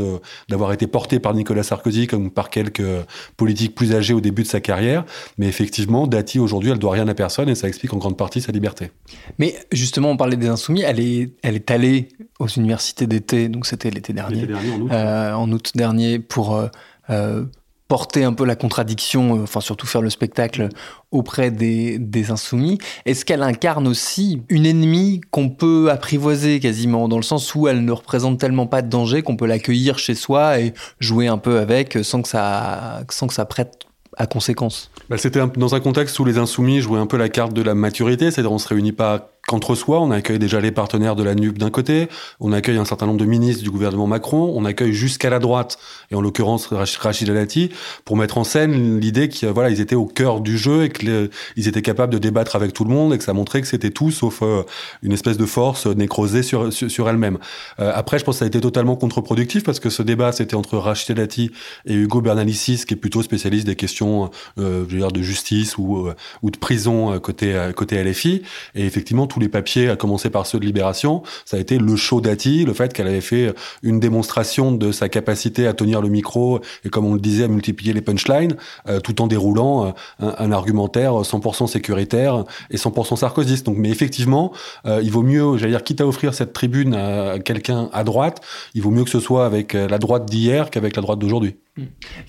d'avoir 0.49 0.73
été 0.73 0.87
porté 0.87 1.19
par 1.19 1.35
Nicolas 1.35 1.65
Sarkozy 1.65 2.07
comme 2.07 2.31
par 2.31 2.49
quelques 2.49 3.05
politiques 3.37 3.75
plus 3.75 3.95
âgés 3.95 4.15
au 4.15 4.23
début 4.23 4.43
de 4.43 4.49
sa 4.49 4.61
carrière, 4.61 5.05
mais 5.37 5.49
effectivement, 5.49 6.07
Dati 6.07 6.39
aujourd'hui, 6.39 6.71
elle 6.71 6.79
doit 6.79 6.93
rien 6.93 7.09
à 7.09 7.15
personne, 7.15 7.51
et 7.51 7.55
ça 7.55 7.69
explique 7.69 7.93
en 7.93 7.99
grande 7.99 8.17
partie 8.17 8.41
sa 8.41 8.53
liberté. 8.53 8.91
Mais 9.39 9.55
justement, 9.71 10.11
on 10.11 10.17
parlait 10.17 10.39
des 10.39 10.49
insoumis, 10.49 10.81
elle 10.81 11.01
est, 11.01 11.33
elle 11.43 11.57
est 11.57 11.71
allée 11.71 12.09
aux 12.39 12.49
universités 12.49 13.07
d'été, 13.07 13.51
donc 13.51 13.67
c'était 13.67 13.91
l'été 13.91 14.15
dernier, 14.15 14.47
euh, 14.91 15.26
en, 15.35 15.51
août. 15.53 15.73
dernier, 15.75 16.19
pour 16.19 16.57
euh, 16.57 16.69
euh, 17.11 17.45
porter 17.89 18.25
un 18.25 18.33
peu 18.33 18.45
la 18.45 18.57
contradiction, 18.57 19.43
enfin 19.43 19.61
surtout 19.61 19.87
faire 19.87 20.03
le 20.03 20.11
spectacle 20.11 20.69
auprès 21.13 21.51
des, 21.51 21.99
des 21.99 22.31
insoumis. 22.31 22.79
Est-ce 23.05 23.25
qu'elle 23.25 23.43
incarne 23.43 23.87
aussi 23.87 24.43
une 24.49 24.67
ennemie 24.67 25.21
qu'on 25.31 25.49
peut 25.49 25.89
apprivoiser 25.91 26.59
quasiment, 26.59 27.09
dans 27.09 27.17
le 27.17 27.23
sens 27.23 27.55
où 27.55 27.69
elle 27.69 27.85
ne 27.85 27.93
représente 27.93 28.41
tellement 28.41 28.67
pas 28.67 28.83
de 28.83 28.89
danger 28.89 29.23
qu'on 29.23 29.37
peut 29.37 29.47
l'accueillir 29.47 29.99
chez 29.99 30.17
soi 30.17 30.61
et 30.61 30.75
jouer 30.99 31.29
un 31.29 31.39
peu 31.39 31.59
avec 31.59 31.99
sans 32.03 32.23
que 32.23 32.29
ça, 32.29 33.05
sans 33.09 33.29
que 33.29 33.35
ça 33.35 33.45
prête 33.45 33.87
à 34.17 34.27
conséquence? 34.27 34.91
Bah, 35.09 35.19
C'était 35.19 35.41
dans 35.57 35.75
un 35.75 35.81
contexte 35.81 36.19
où 36.19 36.25
les 36.25 36.39
insoumis 36.39 36.81
jouaient 36.81 36.99
un 36.99 37.07
peu 37.07 37.17
la 37.17 37.29
carte 37.29 37.53
de 37.53 37.63
la 37.63 37.75
maturité, 37.75 38.31
c'est-à-dire 38.31 38.53
on 38.53 38.59
se 38.59 38.69
réunit 38.69 38.93
pas 38.93 39.31
qu'entre 39.47 39.75
soi, 39.75 40.01
on 40.01 40.11
accueille 40.11 40.39
déjà 40.39 40.61
les 40.61 40.73
partenaires 40.73 41.17
de 41.17 41.23
la 41.23 41.35
NUP 41.35 41.59
d'un 41.59 41.71
côté, 41.71 42.09
on 42.41 42.53
accueille 42.53 42.79
un 42.79 42.85
certain 42.85 43.07
nombre 43.07 43.21
de 43.21 43.25
ministres 43.25 43.63
du 43.63 43.71
gouvernement 43.71 44.07
Macron, 44.07 44.53
on 44.55 44.65
accueille 44.65 44.93
jusqu'à 44.93 45.31
la 45.31 45.39
droite, 45.39 45.79
et 46.11 46.15
en 46.15 46.21
l'occurrence 46.21 46.67
Rachid 46.67 47.31
Alati, 47.31 47.71
pour 48.05 48.17
mettre 48.17 48.39
en 48.39 48.45
scène 48.45 48.99
l'idée 48.99 49.29
qu'ils 49.29 49.49
voilà, 49.49 49.71
étaient 49.71 49.95
au 49.95 50.07
cœur 50.07 50.41
du 50.41 50.59
jeu 50.59 50.85
et 50.85 50.91
qu'ils 50.91 51.69
étaient 51.69 51.83
capables 51.83 52.13
de 52.13 52.19
débattre 52.19 52.57
avec 52.57 52.73
tout 52.73 52.85
le 52.85 52.91
monde 52.91 53.15
et 53.15 53.19
que 53.19 53.25
ça 53.25 53.33
montrait 53.33 53.61
que 53.61 53.69
c'était 53.69 53.91
tout 53.91 54.11
sauf 54.11 54.41
euh, 54.43 54.63
une 55.03 55.13
espèce 55.13 55.37
de 55.37 55.47
force 55.47 55.87
nécrosée 55.87 56.43
sur, 56.43 56.73
sur, 56.73 57.09
elle-même. 57.09 57.39
Euh, 57.79 57.93
après, 57.95 58.19
je 58.19 58.25
pense 58.25 58.37
que 58.37 58.39
ça 58.41 58.45
a 58.45 58.49
été 58.49 58.61
totalement 58.61 58.97
contre-productif 58.97 59.63
parce 59.63 59.79
que 59.79 59.91
ce 59.91 60.03
débat, 60.03 60.33
c'était 60.33 60.57
entre 60.57 60.77
Rachid 60.79 61.17
Alati 61.17 61.53
et 61.85 61.95
Hugo 61.95 62.21
Bernalicis, 62.21 62.85
qui 62.87 62.95
est 62.95 62.97
plutôt 62.97 63.23
spécialiste 63.23 63.67
des 63.67 63.77
questions 63.77 64.31
euh, 64.59 64.85
je 64.89 64.95
veux 64.95 65.01
dire, 65.01 65.13
de 65.13 65.23
justice 65.23 65.79
ou, 65.79 66.09
ou 66.43 66.51
de 66.51 66.57
prison 66.57 67.19
côté, 67.21 67.71
côté 67.77 68.03
LFI. 68.03 68.43
Et 68.75 68.85
effectivement, 68.85 69.27
tous 69.37 69.41
les 69.41 69.51
papiers, 69.51 69.91
à 69.91 69.97
commencer 69.97 70.31
par 70.31 70.47
ceux 70.47 70.59
de 70.59 70.65
Libération, 70.65 71.23
ça 71.45 71.59
a 71.59 71.61
été 71.61 71.77
le 71.77 71.95
show 71.95 72.23
d'Ati, 72.23 72.65
le 72.65 72.73
fait 72.73 72.95
qu'elle 72.95 73.07
avait 73.07 73.21
fait 73.21 73.55
une 73.83 74.01
démonstration 74.01 74.73
de 74.73 74.93
sa 74.93 75.11
capacité 75.11 75.67
à 75.67 75.75
tenir 75.75 76.01
le 76.01 76.09
micro 76.09 76.61
et, 76.87 76.89
comme 76.89 77.05
on 77.05 77.13
le 77.13 77.21
disait, 77.21 77.45
à 77.45 77.49
multiplier 77.49 77.93
les 77.93 78.01
punchlines, 78.01 78.57
euh, 78.89 78.99
tout 78.99 79.21
en 79.21 79.27
déroulant 79.27 79.89
euh, 80.23 80.33
un, 80.39 80.53
argumentaire 80.53 81.13
100% 81.13 81.67
sécuritaire 81.67 82.45
et 82.71 82.79
100% 82.79 83.17
sarkozyste. 83.17 83.67
Donc, 83.67 83.77
mais 83.77 83.91
effectivement, 83.91 84.55
euh, 84.87 85.03
il 85.03 85.11
vaut 85.11 85.23
mieux, 85.23 85.59
j'allais 85.59 85.73
dire, 85.73 85.85
quitte 85.85 86.01
à 86.01 86.07
offrir 86.07 86.33
cette 86.33 86.55
tribune 86.55 86.95
à 86.95 87.39
quelqu'un 87.39 87.91
à 87.93 88.05
droite, 88.05 88.41
il 88.73 88.81
vaut 88.81 88.91
mieux 88.91 89.05
que 89.05 89.11
ce 89.11 89.21
soit 89.21 89.45
avec 89.45 89.75
la 89.75 89.99
droite 89.99 90.25
d'hier 90.25 90.71
qu'avec 90.71 90.97
la 90.97 91.03
droite 91.03 91.19
d'aujourd'hui. 91.19 91.57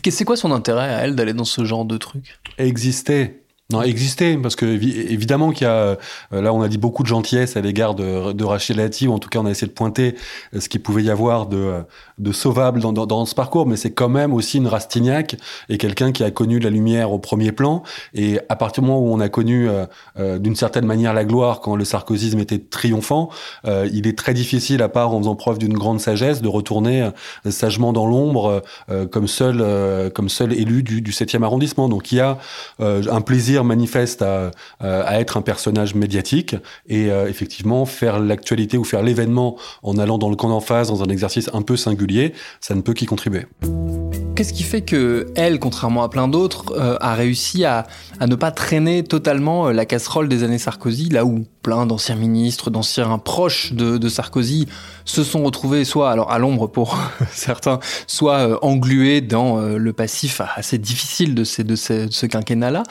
C'est 0.09 0.25
quoi 0.25 0.35
son 0.35 0.51
intérêt 0.51 0.89
à 0.89 1.05
elle 1.05 1.15
d'aller 1.15 1.33
dans 1.33 1.45
ce 1.45 1.63
genre 1.63 1.85
de 1.85 1.95
truc? 1.95 2.37
Exister. 2.57 3.46
Non, 3.69 3.81
exister, 3.81 4.37
parce 4.37 4.55
que 4.55 4.65
évidemment 4.65 5.51
qu'il 5.51 5.67
y 5.67 5.69
a, 5.69 5.73
euh, 5.73 5.95
là 6.31 6.53
on 6.53 6.61
a 6.61 6.69
dit 6.69 6.77
beaucoup 6.77 7.03
de 7.03 7.09
gentillesse 7.09 7.57
à 7.57 7.61
l'égard 7.61 7.95
de, 7.95 8.31
de 8.31 8.45
Rachel 8.45 8.77
Lati, 8.77 9.09
ou 9.09 9.11
en 9.11 9.19
tout 9.19 9.27
cas 9.27 9.39
on 9.39 9.45
a 9.45 9.49
essayé 9.49 9.67
de 9.67 9.73
pointer 9.73 10.15
euh, 10.55 10.61
ce 10.61 10.69
qu'il 10.69 10.81
pouvait 10.81 11.03
y 11.03 11.09
avoir 11.09 11.47
de, 11.47 11.57
euh, 11.57 11.81
de 12.17 12.31
sauvable 12.31 12.79
dans, 12.79 12.93
dans, 12.93 13.05
dans 13.05 13.25
ce 13.25 13.35
parcours, 13.35 13.67
mais 13.67 13.75
c'est 13.75 13.91
quand 13.91 14.07
même 14.07 14.33
aussi 14.33 14.59
une 14.59 14.67
Rastignac 14.67 15.35
et 15.67 15.77
quelqu'un 15.77 16.13
qui 16.13 16.23
a 16.23 16.31
connu 16.31 16.59
la 16.59 16.69
lumière 16.69 17.11
au 17.11 17.19
premier 17.19 17.51
plan, 17.51 17.83
et 18.13 18.39
à 18.47 18.55
partir 18.55 18.83
du 18.83 18.87
moment 18.87 19.01
où 19.01 19.13
on 19.13 19.19
a 19.19 19.27
connu 19.27 19.67
d'une 20.17 20.55
certaine 20.55 20.85
manière 20.85 21.13
la 21.13 21.25
gloire 21.25 21.59
quand 21.59 21.75
le 21.75 21.83
sarkozysme 21.83 22.39
était 22.39 22.59
triomphant, 22.59 23.29
il 23.65 24.07
est 24.07 24.17
très 24.17 24.33
difficile, 24.33 24.81
à 24.81 24.89
part 24.89 25.13
en 25.13 25.19
faisant 25.19 25.35
preuve 25.35 25.57
d'une 25.57 25.73
grande 25.73 25.99
sagesse, 25.99 26.41
de 26.41 26.47
retourner 26.47 27.09
sagement 27.49 27.93
dans 27.93 28.07
l'ombre 28.07 28.61
comme 29.11 29.27
seul 29.27 30.11
comme 30.13 30.29
seul 30.29 30.53
élu 30.53 30.83
du, 30.83 31.01
du 31.01 31.11
7e 31.11 31.43
arrondissement. 31.43 31.89
Donc 31.89 32.11
il 32.11 32.17
y 32.17 32.21
a 32.21 32.37
un 32.79 33.21
plaisir 33.21 33.56
manifeste 33.63 34.21
à, 34.21 34.51
à, 34.79 35.19
être 35.19 35.37
un 35.37 35.41
personnage 35.41 35.95
médiatique 35.95 36.55
et 36.87 37.11
euh, 37.11 37.27
effectivement 37.27 37.85
faire 37.85 38.19
l'actualité 38.19 38.77
ou 38.77 38.83
faire 38.83 39.03
l'événement 39.03 39.57
en 39.83 39.97
allant 39.97 40.17
dans 40.17 40.29
le 40.29 40.35
camp 40.35 40.49
d'en 40.49 40.59
face 40.59 40.87
dans 40.87 41.03
un 41.03 41.07
exercice 41.07 41.49
un 41.53 41.61
peu 41.61 41.77
singulier, 41.77 42.33
ça 42.61 42.75
ne 42.75 42.81
peut 42.81 42.93
qu'y 42.93 43.05
contribuer. 43.05 43.45
Qu'est-ce 44.35 44.53
qui 44.53 44.63
fait 44.63 44.81
que 44.81 45.31
elle, 45.35 45.57
contrairement 45.57 46.03
à 46.03 46.09
plein 46.09 46.27
d'autres, 46.27 46.71
euh, 46.77 46.95
a 47.01 47.15
réussi 47.15 47.65
à, 47.65 47.87
à, 48.19 48.27
ne 48.27 48.35
pas 48.35 48.51
traîner 48.51 49.03
totalement 49.03 49.67
euh, 49.67 49.73
la 49.73 49.85
casserole 49.85 50.29
des 50.29 50.43
années 50.43 50.59
Sarkozy, 50.59 51.09
là 51.09 51.25
où? 51.25 51.45
D'anciens 51.67 52.15
ministres, 52.15 52.69
d'anciens 52.69 53.17
proches 53.17 53.73
de, 53.73 54.09
Sarkozy 54.09 54.67
se 55.05 55.23
sont 55.23 55.43
retrouvés 55.43 55.85
soit 55.85 56.11
alors 56.11 56.31
à 56.31 56.39
l'ombre 56.39 56.67
pour 56.67 56.97
certains, 57.31 57.79
soit 58.07 58.63
englués 58.63 59.21
dans 59.21 59.59
le 59.59 59.93
passif 59.93 60.41
assez 60.55 60.77
difficile 60.77 61.35
de 61.35 61.43
ce 61.43 62.25
quinquennat-là. 62.25 62.83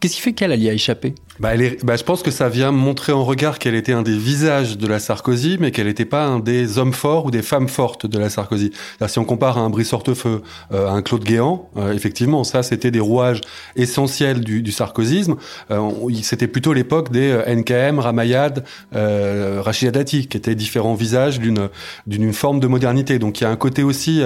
Qu'est-ce 0.00 0.16
qui 0.16 0.20
fait 0.20 0.32
qu'elle 0.32 0.58
y 0.60 0.68
a 0.68 0.72
échappé? 0.72 1.14
Bah, 1.42 1.54
elle 1.54 1.62
est, 1.62 1.84
bah, 1.84 1.96
je 1.96 2.04
pense 2.04 2.22
que 2.22 2.30
ça 2.30 2.48
vient 2.48 2.70
montrer 2.70 3.10
en 3.10 3.24
regard 3.24 3.58
qu'elle 3.58 3.74
était 3.74 3.92
un 3.92 4.02
des 4.02 4.16
visages 4.16 4.78
de 4.78 4.86
la 4.86 5.00
Sarkozy, 5.00 5.56
mais 5.58 5.72
qu'elle 5.72 5.88
n'était 5.88 6.04
pas 6.04 6.24
un 6.24 6.38
des 6.38 6.78
hommes 6.78 6.92
forts 6.92 7.26
ou 7.26 7.30
des 7.32 7.42
femmes 7.42 7.66
fortes 7.66 8.06
de 8.06 8.16
la 8.16 8.30
Sarkozy. 8.30 8.70
si 9.08 9.18
on 9.18 9.24
compare 9.24 9.58
à 9.58 9.62
un 9.62 9.68
Brice 9.68 9.92
Hortefeux, 9.92 10.42
euh, 10.70 10.86
à 10.86 10.92
un 10.92 11.02
Claude 11.02 11.24
Guéant, 11.24 11.68
euh, 11.76 11.94
effectivement, 11.94 12.44
ça 12.44 12.62
c'était 12.62 12.92
des 12.92 13.00
rouages 13.00 13.40
essentiels 13.74 14.42
du, 14.42 14.62
du 14.62 14.70
sarkozysme. 14.70 15.34
Euh, 15.72 15.90
c'était 16.22 16.46
plutôt 16.46 16.72
l'époque 16.74 17.10
des 17.10 17.36
NKM, 17.48 17.98
Ramayad, 17.98 18.64
Rachida 18.92 19.90
Dati, 19.90 20.28
qui 20.28 20.36
étaient 20.36 20.54
différents 20.54 20.94
visages 20.94 21.40
d'une 21.40 22.32
forme 22.32 22.60
de 22.60 22.68
modernité. 22.68 23.18
Donc 23.18 23.40
il 23.40 23.44
y 23.44 23.46
a 23.48 23.50
un 23.50 23.56
côté 23.56 23.82
aussi, 23.82 24.22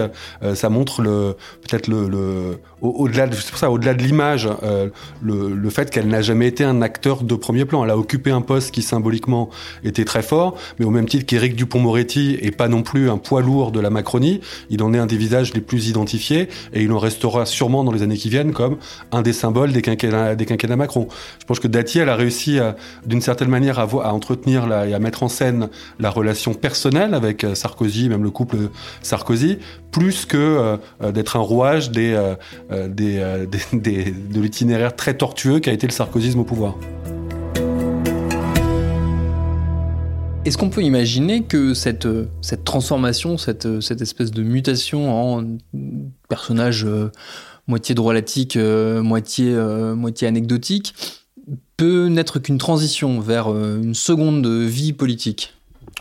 ça 0.55 0.69
montre 0.69 1.01
le 1.01 1.35
peut-être 1.63 1.89
le, 1.89 2.09
le 2.09 2.59
au-delà 2.83 3.27
de 3.27 3.35
ça, 3.35 3.71
au-delà 3.71 3.95
de 3.95 4.03
l'image, 4.03 4.49
le, 5.23 5.55
le 5.55 5.71
fait 5.71 5.91
qu'elle 5.91 6.09
n'a 6.09 6.21
jamais 6.21 6.47
été 6.47 6.63
un 6.63 6.83
acteur 6.83 7.06
de 7.23 7.35
premier 7.35 7.65
plan. 7.65 7.85
Elle 7.85 7.91
a 7.91 7.97
occupé 7.99 8.31
un 8.31 8.41
poste 8.41 8.73
qui 8.73 8.83
symboliquement 8.83 9.51
était 9.85 10.05
très 10.05 10.23
fort, 10.23 10.57
mais 10.79 10.85
au 10.85 10.91
même 10.91 11.09
titre 11.09 11.25
qu'Éric 11.27 11.55
Dupont-Moretti 11.55 12.39
est 12.41 12.51
pas 12.51 12.69
non 12.69 12.83
plus 12.83 13.09
un 13.11 13.19
poids 13.19 13.43
lourd 13.43 13.71
de 13.71 13.81
la 13.81 13.91
Macronie, 13.91 14.41
il 14.71 14.83
en 14.83 14.93
est 14.93 14.99
un 14.99 15.07
des 15.07 15.17
visages 15.17 15.55
les 15.55 15.61
plus 15.61 15.89
identifiés 15.89 16.49
et 16.73 16.83
il 16.83 16.93
en 16.93 16.99
restera 16.99 17.47
sûrement 17.47 17.85
dans 17.85 17.93
les 17.93 18.03
années 18.03 18.17
qui 18.17 18.29
viennent 18.29 18.53
comme 18.53 18.77
un 19.13 19.23
des 19.23 19.33
symboles 19.33 19.73
des 19.73 19.83
quinquennats, 19.83 20.35
des 20.35 20.47
Macron. 20.77 21.07
Je 21.39 21.45
pense 21.45 21.61
que 21.61 21.69
Dati, 21.69 22.01
elle 22.01 22.09
a 22.09 22.17
réussi 22.17 22.59
d'une 23.07 23.21
certaine 23.21 23.49
manière 23.49 23.79
à, 23.79 24.13
entretenir 24.13 24.67
et 24.85 24.95
à 24.95 24.99
mettre 24.99 25.23
en 25.23 25.29
scène 25.29 25.69
la 26.01 26.11
relation 26.11 26.55
personnelle 26.55 27.15
avec 27.15 27.45
euh, 27.45 27.55
Sarkozy, 27.55 28.09
même 28.09 28.23
le 28.23 28.31
couple 28.31 28.57
Sarkozy, 29.03 29.59
plus 29.93 30.27
que 30.27 30.37
euh, 30.37 31.13
d'être 31.13 31.37
un 31.37 31.41
rouage 31.41 31.91
euh, 31.97 32.35
de 32.71 34.41
l'itinéraire 34.41 34.97
très 34.97 35.15
tortueux 35.15 35.61
qu'a 35.61 35.73
été 35.73 35.87
le 35.87 35.93
sarkozysme 35.93 36.41
au 36.41 36.45
pouvoir. 36.45 36.77
Est-ce 40.47 40.57
qu'on 40.59 40.71
peut 40.71 40.83
imaginer 40.83 41.43
que 41.43 41.75
cette, 41.75 42.07
cette 42.41 42.63
transformation, 42.63 43.37
cette, 43.37 43.81
cette 43.81 44.01
espèce 44.01 44.31
de 44.31 44.45
mutation 44.45 45.13
en 45.13 45.59
personnage 46.29 46.85
euh, 46.85 47.11
moitié 47.67 47.97
drôlatique, 47.97 48.57
euh, 48.57 49.03
moitié, 49.03 49.53
euh, 49.53 49.97
moitié 49.97 50.29
anecdotique, 50.29 50.95
peut 51.77 52.07
n'être 52.07 52.39
qu'une 52.39 52.59
transition 52.59 53.19
vers 53.19 53.49
une 53.49 53.95
seconde 53.95 54.47
vie 54.47 54.93
politique? 54.93 55.53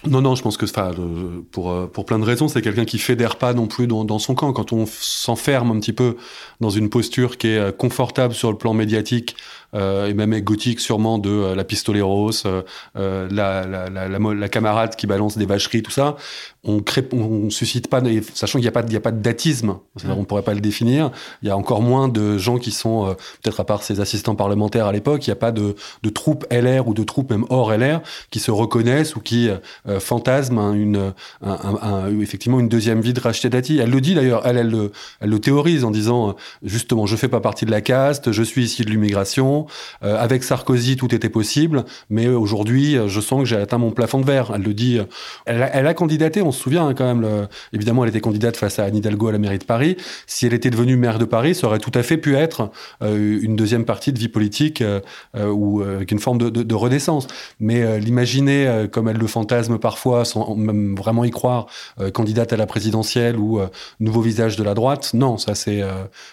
Non, 0.05 0.21
non, 0.21 0.35
je 0.35 0.43
pense 0.43 0.57
que 0.57 0.67
pour, 1.51 1.89
pour 1.89 2.05
plein 2.05 2.19
de 2.19 2.23
raisons, 2.23 2.47
c'est 2.47 2.61
quelqu'un 2.61 2.85
qui 2.85 2.99
fédère 2.99 3.37
pas 3.37 3.55
non 3.55 3.65
plus 3.65 3.87
dans, 3.87 4.19
son 4.19 4.35
camp. 4.35 4.53
Quand 4.53 4.73
on 4.73 4.85
s'enferme 4.85 5.71
un 5.71 5.79
petit 5.79 5.93
peu 5.93 6.17
dans 6.61 6.69
une 6.69 6.89
posture 6.89 7.37
qui 7.37 7.47
est 7.47 7.75
confortable 7.75 8.35
sur 8.35 8.51
le 8.51 8.57
plan 8.57 8.75
médiatique, 8.75 9.35
et 9.75 10.13
même 10.13 10.35
gothique 10.41 10.79
sûrement 10.79 11.17
de 11.17 11.29
euh, 11.29 11.55
la 11.55 11.63
pistoleros, 11.63 12.45
euh, 12.45 12.61
euh 12.97 13.27
la, 13.31 13.65
la, 13.65 13.89
la, 13.89 14.07
la, 14.07 14.49
camarade 14.49 14.95
qui 14.95 15.07
balance 15.07 15.37
des 15.37 15.45
vacheries, 15.45 15.83
tout 15.83 15.91
ça. 15.91 16.15
On 16.63 16.79
crée, 16.79 17.07
on, 17.11 17.49
suscite 17.49 17.89
pas, 17.89 18.01
sachant 18.33 18.57
qu'il 18.57 18.63
n'y 18.63 18.69
a 18.69 18.71
pas, 18.71 18.83
il 18.87 18.93
y 18.93 18.95
a 18.95 19.01
pas 19.01 19.11
de 19.11 19.21
datisme, 19.21 19.77
on 20.07 20.23
pourrait 20.23 20.41
pas 20.41 20.53
le 20.53 20.61
définir. 20.61 21.11
Il 21.43 21.47
y 21.47 21.51
a 21.51 21.57
encore 21.57 21.81
moins 21.81 22.07
de 22.07 22.37
gens 22.39 22.57
qui 22.57 22.71
sont, 22.71 23.15
peut-être 23.43 23.59
à 23.59 23.65
part 23.65 23.83
ces 23.83 23.99
assistants 23.99 24.33
parlementaires 24.33 24.87
à 24.87 24.91
l'époque, 24.91 25.27
il 25.27 25.29
n'y 25.29 25.33
a 25.33 25.37
pas 25.37 25.51
de, 25.51 25.75
de 26.01 26.09
troupes 26.09 26.45
LR 26.49 26.87
ou 26.87 26.95
de 26.95 27.03
troupes 27.03 27.29
même 27.29 27.45
hors 27.49 27.71
LR 27.71 28.01
qui 28.31 28.39
se 28.39 28.49
reconnaissent 28.49 29.15
ou 29.15 29.19
qui 29.19 29.49
fantasment 29.99 30.73
une, 30.73 31.13
un, 31.43 31.57
un, 31.81 32.19
effectivement 32.19 32.59
une 32.59 32.69
deuxième 32.69 33.01
vie 33.01 33.13
de 33.13 33.19
Rachida 33.19 33.49
Dati. 33.49 33.77
Elle 33.77 33.91
le 33.91 34.01
dit 34.01 34.15
d'ailleurs, 34.15 34.41
elle, 34.47 34.57
elle, 34.57 34.69
le, 34.69 34.91
elle 35.21 35.29
le 35.29 35.39
théorise 35.39 35.83
en 35.83 35.91
disant 35.91 36.35
justement, 36.63 37.05
je 37.05 37.15
fais 37.15 37.29
pas 37.29 37.41
partie 37.41 37.65
de 37.65 37.71
la 37.71 37.81
caste, 37.81 38.31
je 38.31 38.41
suis 38.41 38.63
ici 38.63 38.83
de 38.83 38.89
l'immigration, 38.89 39.64
temps, 39.65 40.15
avec 40.25 40.43
Sarkozy, 40.43 40.95
tout 40.95 41.13
était 41.13 41.29
possible, 41.29 41.85
mais 42.09 42.27
aujourd'hui, 42.27 42.97
je 43.07 43.19
sens 43.19 43.39
que 43.41 43.45
j'ai 43.45 43.57
atteint 43.57 43.77
mon 43.77 43.91
plafond 43.91 44.19
de 44.19 44.25
verre. 44.25 44.51
Elle 44.55 44.63
le 44.63 44.73
dit. 44.73 44.99
Elle 45.45 45.63
a, 45.63 45.75
elle 45.75 45.87
a 45.87 45.93
candidaté, 45.93 46.41
on 46.41 46.51
se 46.51 46.61
souvient 46.61 46.87
hein, 46.87 46.93
quand 46.93 47.05
même. 47.05 47.47
Évidemment, 47.73 48.03
elle 48.03 48.09
était 48.09 48.21
candidate 48.21 48.57
face 48.57 48.79
à 48.79 48.85
Anne 48.85 48.95
Hidalgo 48.95 49.27
à 49.27 49.31
la 49.31 49.37
mairie 49.37 49.59
de 49.59 49.63
Paris. 49.63 49.97
Si 50.27 50.45
elle 50.45 50.53
était 50.53 50.69
devenue 50.69 50.95
maire 50.95 51.19
de 51.19 51.25
Paris, 51.25 51.55
ça 51.55 51.67
aurait 51.67 51.79
tout 51.79 51.91
à 51.93 52.03
fait 52.03 52.17
pu 52.17 52.35
être 52.35 52.71
une 53.01 53.55
deuxième 53.55 53.85
partie 53.85 54.13
de 54.13 54.19
vie 54.19 54.29
politique 54.29 54.83
ou 55.35 55.81
avec 55.81 56.11
une 56.11 56.19
forme 56.19 56.37
de, 56.37 56.75
renaissance. 56.75 57.27
Mais 57.59 57.99
l'imaginer 57.99 58.87
comme 58.91 59.07
elle 59.07 59.17
le 59.17 59.27
fantasme 59.27 59.77
parfois, 59.77 60.25
sans 60.25 60.55
même 60.55 60.95
vraiment 60.95 61.23
y 61.23 61.31
croire, 61.31 61.67
candidate 62.13 62.53
à 62.53 62.57
la 62.57 62.65
présidentielle 62.65 63.37
ou 63.37 63.59
nouveau 63.99 64.21
visage 64.21 64.55
de 64.55 64.63
la 64.63 64.73
droite, 64.73 65.11
non, 65.13 65.37
ça 65.37 65.55
c'est. 65.55 65.83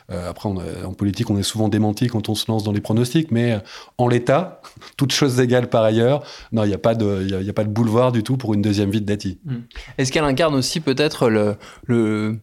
après, 0.09 0.49
en 0.49 0.93
politique, 0.93 1.31
on 1.31 1.39
est 1.39 1.43
souvent 1.43 1.69
démenti 1.69 2.07
quand 2.07 2.29
on 2.29 2.35
se 2.35 2.51
lance 2.51 2.65
dans 2.65 2.73
les 2.73 2.81
pronostics, 2.81 3.22
mais 3.31 3.59
en 3.99 4.09
l'état, 4.09 4.61
toutes 4.97 5.13
choses 5.13 5.41
égales 5.41 5.69
par 5.69 5.83
ailleurs, 5.83 6.25
non, 6.53 6.65
il 6.65 6.69
n'y 6.69 6.75
a, 6.75 6.79
pas 6.79 6.95
de, 6.95 7.43
y 7.43 7.51
a, 7.51 7.53
pas 7.53 7.65
de 7.65 7.71
boulevard 7.71 8.13
du 8.13 8.23
tout 8.23 8.37
pour 8.37 8.55
une 8.55 8.63
deuxième 8.63 8.91
vie 8.91 9.01
de 9.01 9.07
Dati. 9.07 9.39
Hmm. 9.45 9.61
Est-ce 9.99 10.13
qu'elle 10.13 10.25
incarne 10.25 10.55
aussi 10.55 10.81
peut-être 10.81 11.29
le, 11.29 11.57
le, 11.87 12.39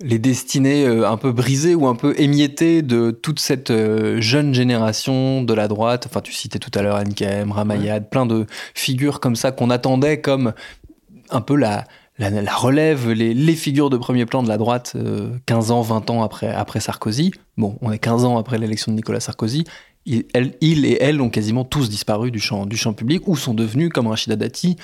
les 0.00 0.18
destinées 0.18 0.86
un 0.86 1.16
peu 1.16 1.32
brisées 1.32 1.74
ou 1.74 1.86
un 1.86 1.94
peu 1.94 2.14
émiettées 2.18 2.82
de 2.82 3.10
toute 3.10 3.40
cette 3.40 3.72
jeune 4.20 4.54
génération 4.54 5.42
de 5.42 5.54
la 5.54 5.68
droite? 5.68 6.06
Enfin, 6.08 6.20
tu 6.20 6.32
citais 6.32 6.58
tout 6.58 6.70
à 6.74 6.82
l'heure 6.82 7.02
NKM, 7.02 7.52
Ramayad, 7.52 8.08
plein 8.10 8.26
de 8.26 8.46
figures 8.74 9.20
comme 9.20 9.36
ça 9.36 9.52
qu'on 9.52 9.70
attendait 9.70 10.20
comme 10.20 10.52
un 11.30 11.40
peu 11.40 11.56
la, 11.56 11.84
la, 12.18 12.30
la 12.30 12.54
relève, 12.54 13.10
les, 13.10 13.32
les, 13.34 13.54
figures 13.54 13.90
de 13.90 13.96
premier 13.96 14.26
plan 14.26 14.42
de 14.42 14.48
la 14.48 14.58
droite, 14.58 14.92
euh, 14.96 15.30
15 15.46 15.70
ans, 15.70 15.82
20 15.82 16.10
ans 16.10 16.22
après, 16.22 16.48
après 16.48 16.80
Sarkozy. 16.80 17.32
Bon, 17.56 17.78
on 17.80 17.92
est 17.92 17.98
15 17.98 18.24
ans 18.24 18.38
après 18.38 18.58
l'élection 18.58 18.92
de 18.92 18.96
Nicolas 18.96 19.20
Sarkozy. 19.20 19.64
Il, 20.08 20.86
et 20.86 21.02
elle 21.02 21.20
ont 21.20 21.28
quasiment 21.28 21.64
tous 21.64 21.90
disparu 21.90 22.30
du 22.30 22.40
champ, 22.40 22.64
du 22.64 22.76
champ 22.76 22.94
public 22.94 23.28
ou 23.28 23.36
sont 23.36 23.52
devenus, 23.52 23.90
comme 23.90 24.06
Rachida 24.06 24.36
Dati, 24.36 24.76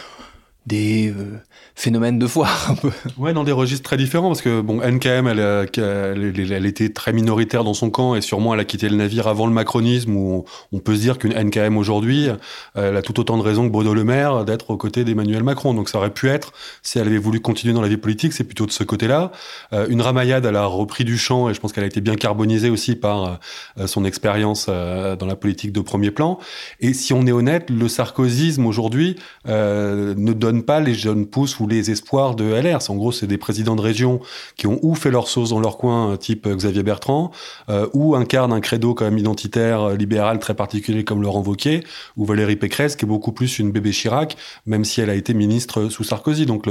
des 0.66 1.08
euh, 1.10 1.38
phénomènes 1.74 2.18
de 2.18 2.26
foire 2.26 2.70
un. 2.70 3.22
Ouais, 3.22 3.32
dans 3.32 3.44
des 3.44 3.52
registres 3.52 3.84
très 3.84 3.96
différents 3.96 4.28
parce 4.28 4.42
que 4.42 4.60
bon, 4.60 4.80
NKM, 4.80 5.26
elle, 5.26 5.68
elle, 5.78 6.66
était 6.66 6.88
très 6.90 7.12
minoritaire 7.12 7.64
dans 7.64 7.74
son 7.74 7.90
camp 7.90 8.14
et 8.14 8.20
sûrement 8.20 8.54
elle 8.54 8.60
a 8.60 8.64
quitté 8.64 8.88
le 8.88 8.96
navire 8.96 9.28
avant 9.28 9.46
le 9.46 9.52
macronisme 9.52 10.16
où 10.16 10.44
on, 10.72 10.78
peut 10.78 10.94
se 10.94 11.00
dire 11.00 11.18
qu'une 11.18 11.32
NKM 11.32 11.76
aujourd'hui, 11.76 12.28
elle 12.74 12.96
a 12.96 13.02
tout 13.02 13.18
autant 13.20 13.36
de 13.36 13.42
raisons 13.42 13.66
que 13.66 13.72
Bruno 13.72 13.94
Le 13.94 14.04
Maire 14.04 14.44
d'être 14.44 14.70
aux 14.70 14.76
côtés 14.76 15.04
d'Emmanuel 15.04 15.42
Macron. 15.42 15.74
Donc 15.74 15.88
ça 15.88 15.98
aurait 15.98 16.12
pu 16.12 16.28
être, 16.28 16.52
si 16.82 16.98
elle 16.98 17.06
avait 17.06 17.18
voulu 17.18 17.40
continuer 17.40 17.74
dans 17.74 17.82
la 17.82 17.88
vie 17.88 17.96
politique, 17.96 18.32
c'est 18.32 18.44
plutôt 18.44 18.66
de 18.66 18.72
ce 18.72 18.84
côté-là. 18.84 19.32
Euh, 19.72 19.86
une 19.88 20.00
Ramayad, 20.00 20.44
elle 20.44 20.56
a 20.56 20.66
repris 20.66 21.04
du 21.04 21.18
champ 21.18 21.48
et 21.48 21.54
je 21.54 21.60
pense 21.60 21.72
qu'elle 21.72 21.84
a 21.84 21.88
été 21.88 22.00
bien 22.00 22.16
carbonisée 22.16 22.70
aussi 22.70 22.96
par 22.96 23.38
euh, 23.78 23.86
son 23.86 24.04
expérience 24.04 24.66
euh, 24.68 25.16
dans 25.16 25.26
la 25.26 25.36
politique 25.36 25.72
de 25.72 25.80
premier 25.80 26.10
plan. 26.10 26.38
Et 26.80 26.92
si 26.94 27.12
on 27.12 27.26
est 27.26 27.32
honnête, 27.32 27.70
le 27.70 27.88
sarkozysme 27.88 28.66
aujourd'hui 28.66 29.16
euh, 29.48 30.14
ne 30.16 30.32
donne 30.32 30.53
pas 30.62 30.80
les 30.80 30.94
jeunes 30.94 31.26
pousses 31.26 31.58
ou 31.60 31.66
les 31.66 31.90
espoirs 31.90 32.34
de 32.34 32.44
LR. 32.44 32.78
En 32.88 32.94
gros, 32.94 33.12
c'est 33.12 33.26
des 33.26 33.38
présidents 33.38 33.76
de 33.76 33.80
région 33.80 34.20
qui 34.56 34.66
ont 34.66 34.78
ou 34.82 34.94
fait 34.94 35.10
leur 35.10 35.28
sauce 35.28 35.50
dans 35.50 35.60
leur 35.60 35.76
coin, 35.76 36.16
type 36.16 36.48
Xavier 36.48 36.82
Bertrand, 36.82 37.30
euh, 37.68 37.88
ou 37.92 38.14
incarnent 38.14 38.52
un 38.52 38.60
credo 38.60 38.94
quand 38.94 39.04
même 39.04 39.18
identitaire, 39.18 39.82
euh, 39.82 39.96
libéral 39.96 40.38
très 40.38 40.54
particulier 40.54 41.04
comme 41.04 41.22
Laurent 41.22 41.42
Wauquiez, 41.42 41.84
ou 42.16 42.24
Valérie 42.24 42.56
Pécresse, 42.56 42.96
qui 42.96 43.04
est 43.04 43.08
beaucoup 43.08 43.32
plus 43.32 43.58
une 43.58 43.72
bébé 43.72 43.90
Chirac, 43.90 44.36
même 44.66 44.84
si 44.84 45.00
elle 45.00 45.10
a 45.10 45.14
été 45.14 45.34
ministre 45.34 45.88
sous 45.88 46.04
Sarkozy. 46.04 46.46
Donc, 46.46 46.66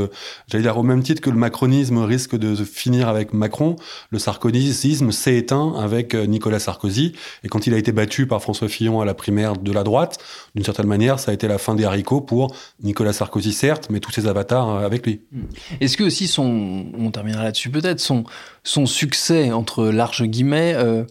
j'allais 0.47 0.63
dire, 0.63 0.77
au 0.77 0.83
même 0.83 1.03
titre 1.03 1.21
que 1.21 1.29
le 1.29 1.37
macronisme 1.37 1.97
risque 1.99 2.35
de 2.35 2.55
finir 2.63 3.07
avec 3.07 3.33
Macron, 3.33 3.75
le 4.11 4.19
sarkozysme 4.19 5.11
s'est 5.11 5.37
éteint 5.37 5.73
avec 5.77 6.13
euh, 6.13 6.25
Nicolas 6.25 6.59
Sarkozy. 6.59 7.13
Et 7.43 7.47
quand 7.47 7.67
il 7.67 7.73
a 7.73 7.77
été 7.77 7.91
battu 7.91 8.27
par 8.27 8.41
François 8.41 8.67
Fillon 8.67 9.01
à 9.01 9.05
la 9.05 9.13
primaire 9.13 9.57
de 9.57 9.71
la 9.71 9.83
droite, 9.83 10.19
d'une 10.55 10.63
certaine 10.63 10.87
manière, 10.87 11.19
ça 11.19 11.31
a 11.31 11.33
été 11.33 11.47
la 11.47 11.57
fin 11.57 11.75
des 11.75 11.85
haricots 11.85 12.21
pour 12.21 12.55
Nicolas 12.81 13.13
Sarkozy, 13.13 13.53
certes, 13.53 13.72
mais 13.89 13.99
tous 13.99 14.11
ses 14.11 14.27
avatars 14.27 14.77
avec 14.77 15.05
lui. 15.05 15.21
Est-ce 15.81 15.97
que 15.97 16.03
aussi 16.03 16.27
son, 16.27 16.85
on 16.97 17.11
terminera 17.11 17.43
là-dessus 17.43 17.69
peut-être, 17.69 17.99
son, 17.99 18.23
son 18.63 18.85
succès, 18.85 19.51
entre 19.51 19.85
larges 19.87 20.23
guillemets, 20.23 20.73
euh, 20.75 21.03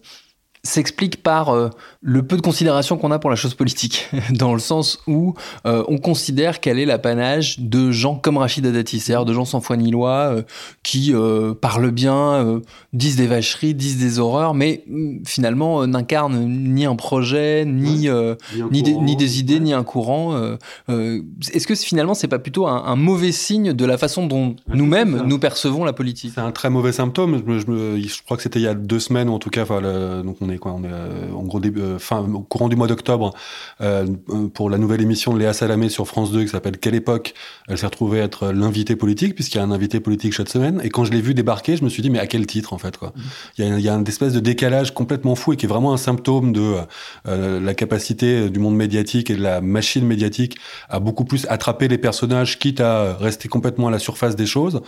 s'explique 0.65 1.21
par 1.21 1.49
euh, 1.49 1.69
le 2.01 2.23
peu 2.23 2.37
de 2.37 2.41
considération 2.41 2.97
qu'on 2.97 3.11
a 3.11 3.19
pour 3.19 3.29
la 3.29 3.35
chose 3.35 3.53
politique, 3.53 4.09
dans 4.31 4.53
le 4.53 4.59
sens 4.59 4.99
où 5.07 5.33
euh, 5.65 5.83
on 5.89 5.97
considère 5.97 6.61
qu'elle 6.61 6.79
est 6.79 6.85
l'apanage 6.85 7.59
de 7.59 7.91
gens 7.91 8.15
comme 8.15 8.37
Rachida 8.37 8.71
Dati, 8.71 9.01
c'est-à-dire 9.01 9.25
de 9.25 9.33
gens 9.33 9.43
sans 9.43 9.59
foi 9.59 9.75
ni 9.75 9.91
loi, 9.91 10.11
euh, 10.11 10.41
qui 10.81 11.13
parlent 11.61 11.91
bien, 11.91 12.61
disent 12.93 13.15
des 13.15 13.27
vacheries, 13.27 13.73
disent 13.73 13.97
des 13.97 14.19
horreurs, 14.19 14.53
mais 14.53 14.83
mm, 14.87 15.25
finalement 15.25 15.85
n'incarnent 15.85 16.45
ni 16.45 16.85
un 16.85 16.95
projet, 16.95 17.65
ni, 17.65 18.07
ni, 18.07 18.09
ni, 18.71 18.83
des, 18.83 18.93
ni, 18.93 19.15
des, 19.15 19.39
idées, 19.39 19.59
ni 19.59 19.73
un 19.73 19.83
courant. 19.83 20.55
Est-ce 20.87 21.67
que 21.67 21.75
finalement 21.75 22.13
c'est 22.13 22.27
pas 22.27 22.39
plutôt 22.39 22.67
un, 22.67 22.83
un, 22.85 22.95
mauvais 22.95 23.31
signe 23.31 23.73
de 23.73 23.85
la 23.85 23.97
façon 23.97 24.27
dont 24.27 24.55
nous-mêmes 24.67 25.23
nous 25.25 25.39
percevons 25.39 25.83
la 25.83 25.93
politique? 25.93 26.31
C'est 26.35 26.41
un 26.41 26.51
très 26.51 26.69
mauvais 26.69 26.91
symptôme. 26.91 27.41
Je, 27.47 27.59
je, 27.59 28.07
je 28.07 28.23
crois 28.23 28.37
que 28.37 28.43
c'était 28.43 28.59
il 28.59 28.63
y 28.63 28.67
a 28.67 28.73
deux 28.73 28.99
semaines, 28.99 29.29
ou 29.29 29.33
en 29.33 29.39
tout 29.39 29.49
cas, 29.49 29.65
le, 29.79 30.21
donc 30.23 30.37
on 30.41 30.49
est 30.49 30.52
quoi. 30.57 30.73
On 30.73 30.83
est 30.83 30.91
euh, 30.91 31.31
en 31.33 31.43
gros 31.43 31.59
début, 31.59 31.81
euh, 31.81 31.99
fin, 31.99 32.19
au 32.19 32.41
courant 32.41 32.69
du 32.69 32.75
mois 32.75 32.87
d'octobre 32.87 33.33
euh, 33.81 34.05
pour 34.53 34.69
la 34.69 34.77
nouvelle 34.77 35.01
émission 35.01 35.33
de 35.33 35.39
Léa 35.39 35.53
Salamé 35.53 35.89
sur 35.89 36.07
France 36.07 36.31
2 36.31 36.43
qui 36.43 36.49
s'appelle 36.49 36.77
Quelle 36.77 36.95
époque 36.95 37.33
Elle 37.67 37.77
s'est 37.77 37.85
retrouvée 37.85 38.19
être 38.19 38.51
l'invité 38.51 38.95
politique 38.95 39.35
puisqu'il 39.35 39.57
y 39.57 39.61
a 39.61 39.63
un 39.63 39.71
invité 39.71 39.99
politique 39.99 40.33
chaque 40.33 40.49
semaine. 40.49 40.81
Et 40.83 40.89
quand 40.89 41.05
je 41.05 41.11
l'ai 41.11 41.21
vu 41.21 41.33
débarquer, 41.33 41.77
je 41.77 41.83
me 41.83 41.89
suis 41.89 42.01
dit 42.01 42.09
mais 42.09 42.19
à 42.19 42.27
quel 42.27 42.45
titre 42.47 42.73
en 42.73 42.77
fait 42.77 42.97
quoi. 42.97 43.13
Il 43.57 43.65
y 43.65 43.71
a, 43.71 43.77
il 43.77 43.83
y 43.83 43.89
a 43.89 43.93
une 43.93 44.07
espèce 44.07 44.33
de 44.33 44.39
décalage 44.39 44.93
complètement 44.93 45.35
fou 45.35 45.53
et 45.53 45.57
qui 45.57 45.65
est 45.65 45.69
vraiment 45.69 45.93
un 45.93 45.97
symptôme 45.97 46.53
de 46.53 46.75
la 47.25 47.73
capacité 47.73 48.49
du 48.49 48.59
monde 48.59 48.75
médiatique 48.75 49.29
et 49.29 49.35
de 49.35 49.41
la 49.41 49.61
machine 49.61 50.05
médiatique 50.05 50.57
à 50.89 50.99
beaucoup 50.99 51.25
plus 51.25 51.45
attraper 51.49 51.87
les 51.87 51.97
personnages, 51.97 52.59
quitte 52.59 52.81
à 52.81 53.15
rester 53.15 53.47
complètement 53.47 53.87
à 53.87 53.91
la 53.91 53.99
surface 53.99 54.35
des 54.35 54.45
choses, 54.45 54.81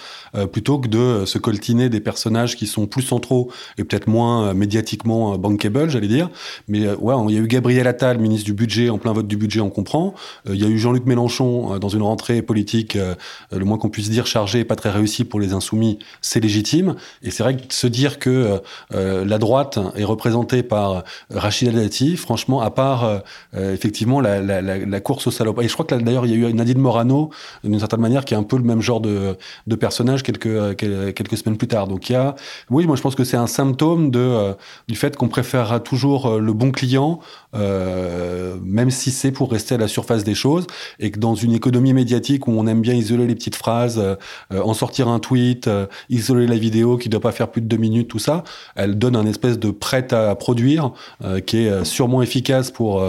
plutôt 0.51 0.79
que 0.79 0.87
de 0.87 1.25
se 1.25 1.37
coltiner 1.37 1.89
des 1.89 1.99
personnages 1.99 2.55
qui 2.55 2.67
sont 2.67 2.87
plus 2.87 3.01
centraux 3.01 3.51
et 3.77 3.83
peut-être 3.83 4.07
moins 4.07 4.53
médiatiquement 4.53 5.37
bankable, 5.55 5.89
j'allais 5.89 6.07
dire. 6.07 6.29
Mais 6.67 6.89
ouais, 6.89 7.15
il 7.29 7.35
y 7.35 7.37
a 7.37 7.41
eu 7.41 7.47
Gabriel 7.47 7.87
Attal, 7.87 8.19
ministre 8.19 8.45
du 8.45 8.53
budget, 8.53 8.89
en 8.89 8.97
plein 8.97 9.13
vote 9.13 9.27
du 9.27 9.37
budget, 9.37 9.61
on 9.61 9.69
comprend. 9.69 10.13
Euh, 10.47 10.55
il 10.55 10.61
y 10.61 10.65
a 10.65 10.67
eu 10.67 10.77
Jean-Luc 10.77 11.05
Mélenchon 11.05 11.73
euh, 11.73 11.79
dans 11.79 11.89
une 11.89 12.01
rentrée 12.01 12.41
politique, 12.41 12.95
euh, 12.95 13.15
le 13.51 13.65
moins 13.65 13.77
qu'on 13.77 13.89
puisse 13.89 14.09
dire, 14.09 14.25
chargée 14.27 14.63
pas 14.63 14.75
très 14.75 14.89
réussie 14.89 15.23
pour 15.23 15.39
les 15.39 15.53
insoumis, 15.53 15.99
c'est 16.21 16.39
légitime. 16.39 16.95
Et 17.23 17.31
c'est 17.31 17.43
vrai 17.43 17.55
que 17.55 17.73
se 17.73 17.87
dire 17.87 18.19
que 18.19 18.61
la 18.91 19.37
droite 19.37 19.79
est 19.95 20.03
représentée 20.03 20.63
par 20.63 21.03
Rachida 21.29 21.71
Dati, 21.71 22.17
franchement, 22.17 22.61
à 22.61 22.71
part 22.71 23.21
effectivement 23.53 24.21
la, 24.21 24.99
course 24.99 25.27
au 25.27 25.31
salopard. 25.31 25.63
Et 25.63 25.67
je 25.67 25.73
crois 25.73 25.85
que 25.85 25.95
d'ailleurs, 25.95 26.25
il 26.25 26.31
y 26.31 26.45
a 26.45 26.49
eu 26.49 26.53
Nadine 26.53 26.79
Morano, 26.79 27.29
d'une 27.63 27.79
certaine 27.79 28.01
manière, 28.01 28.25
qui 28.25 28.33
est 28.33 28.37
un 28.37 28.43
peu 28.43 28.57
le 28.57 28.63
même 28.63 28.81
genre 28.81 29.01
de, 29.01 29.37
de 29.67 29.75
personnage 29.75 30.23
quelques, 30.23 30.75
quelques 30.77 31.37
semaines 31.37 31.57
plus 31.57 31.67
tard. 31.67 31.87
Donc 31.87 32.09
il 32.09 32.13
y 32.13 32.15
a, 32.15 32.35
oui, 32.69 32.85
moi 32.85 32.95
je 32.95 33.01
pense 33.01 33.15
que 33.15 33.23
c'est 33.23 33.37
un 33.37 33.47
symptôme 33.47 34.11
de, 34.11 34.53
du 34.87 34.95
fait 34.95 35.15
qu'on 35.15 35.29
préférera 35.45 35.79
toujours 35.79 36.39
le 36.39 36.53
bon 36.53 36.71
client 36.71 37.19
euh, 37.55 38.55
même 38.63 38.91
si 38.91 39.11
c'est 39.11 39.31
pour 39.31 39.51
rester 39.51 39.75
à 39.75 39.77
la 39.77 39.87
surface 39.87 40.23
des 40.23 40.35
choses, 40.35 40.67
et 40.99 41.11
que 41.11 41.19
dans 41.19 41.35
une 41.35 41.53
économie 41.53 41.93
médiatique 41.93 42.47
où 42.47 42.51
on 42.51 42.67
aime 42.67 42.81
bien 42.81 42.93
isoler 42.93 43.27
les 43.27 43.35
petites 43.35 43.55
phrases, 43.55 43.99
euh, 43.99 44.15
en 44.51 44.73
sortir 44.73 45.07
un 45.07 45.19
tweet, 45.19 45.67
euh, 45.67 45.85
isoler 46.09 46.47
la 46.47 46.57
vidéo 46.57 46.97
qui 46.97 47.09
doit 47.09 47.21
pas 47.21 47.31
faire 47.31 47.49
plus 47.49 47.61
de 47.61 47.67
deux 47.67 47.77
minutes, 47.77 48.07
tout 48.07 48.19
ça, 48.19 48.43
elle 48.75 48.97
donne 48.97 49.15
un 49.15 49.25
espèce 49.25 49.59
de 49.59 49.71
prêt 49.71 50.13
à 50.13 50.35
produire 50.35 50.91
euh, 51.23 51.39
qui 51.39 51.57
est 51.57 51.85
sûrement 51.85 52.21
efficace 52.21 52.71
pour 52.71 53.03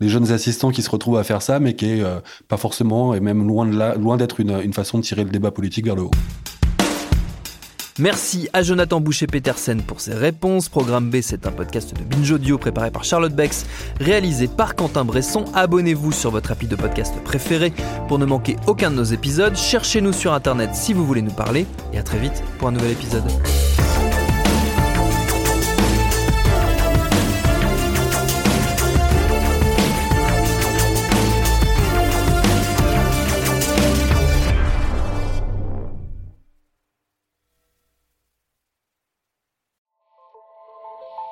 les 0.00 0.08
jeunes 0.08 0.32
assistants 0.32 0.70
qui 0.70 0.82
se 0.82 0.90
retrouvent 0.90 1.18
à 1.18 1.24
faire 1.24 1.42
ça, 1.42 1.60
mais 1.60 1.74
qui 1.74 1.86
est 1.86 2.02
pas 2.48 2.56
forcément 2.56 3.14
et 3.14 3.20
même 3.20 3.46
loin 3.46 3.66
de 3.66 3.98
loin 3.98 4.16
d'être 4.16 4.40
une 4.40 4.72
façon 4.72 4.98
de 4.98 5.02
tirer 5.02 5.24
le 5.24 5.30
débat 5.30 5.50
politique 5.50 5.84
vers 5.84 5.96
le 5.96 6.02
haut. 6.02 6.10
Merci 7.98 8.48
à 8.52 8.62
Jonathan 8.62 9.00
Boucher-Petersen 9.00 9.82
pour 9.82 10.00
ses 10.00 10.14
réponses. 10.14 10.68
Programme 10.68 11.10
B, 11.10 11.16
c'est 11.20 11.46
un 11.46 11.52
podcast 11.52 11.94
de 11.94 12.02
Binge 12.02 12.30
Audio 12.30 12.56
préparé 12.56 12.90
par 12.90 13.04
Charlotte 13.04 13.34
Bex, 13.34 13.66
réalisé 14.00 14.48
par 14.48 14.74
Quentin 14.74 15.04
Bresson. 15.04 15.44
Abonnez-vous 15.54 16.12
sur 16.12 16.30
votre 16.30 16.52
appli 16.52 16.66
de 16.66 16.76
podcast 16.76 17.14
préféré 17.22 17.72
pour 18.08 18.18
ne 18.18 18.24
manquer 18.24 18.56
aucun 18.66 18.90
de 18.90 18.96
nos 18.96 19.04
épisodes. 19.04 19.56
Cherchez-nous 19.56 20.14
sur 20.14 20.32
Internet 20.32 20.70
si 20.74 20.94
vous 20.94 21.04
voulez 21.04 21.22
nous 21.22 21.32
parler. 21.32 21.66
Et 21.92 21.98
à 21.98 22.02
très 22.02 22.18
vite 22.18 22.42
pour 22.58 22.68
un 22.68 22.72
nouvel 22.72 22.92
épisode. 22.92 23.24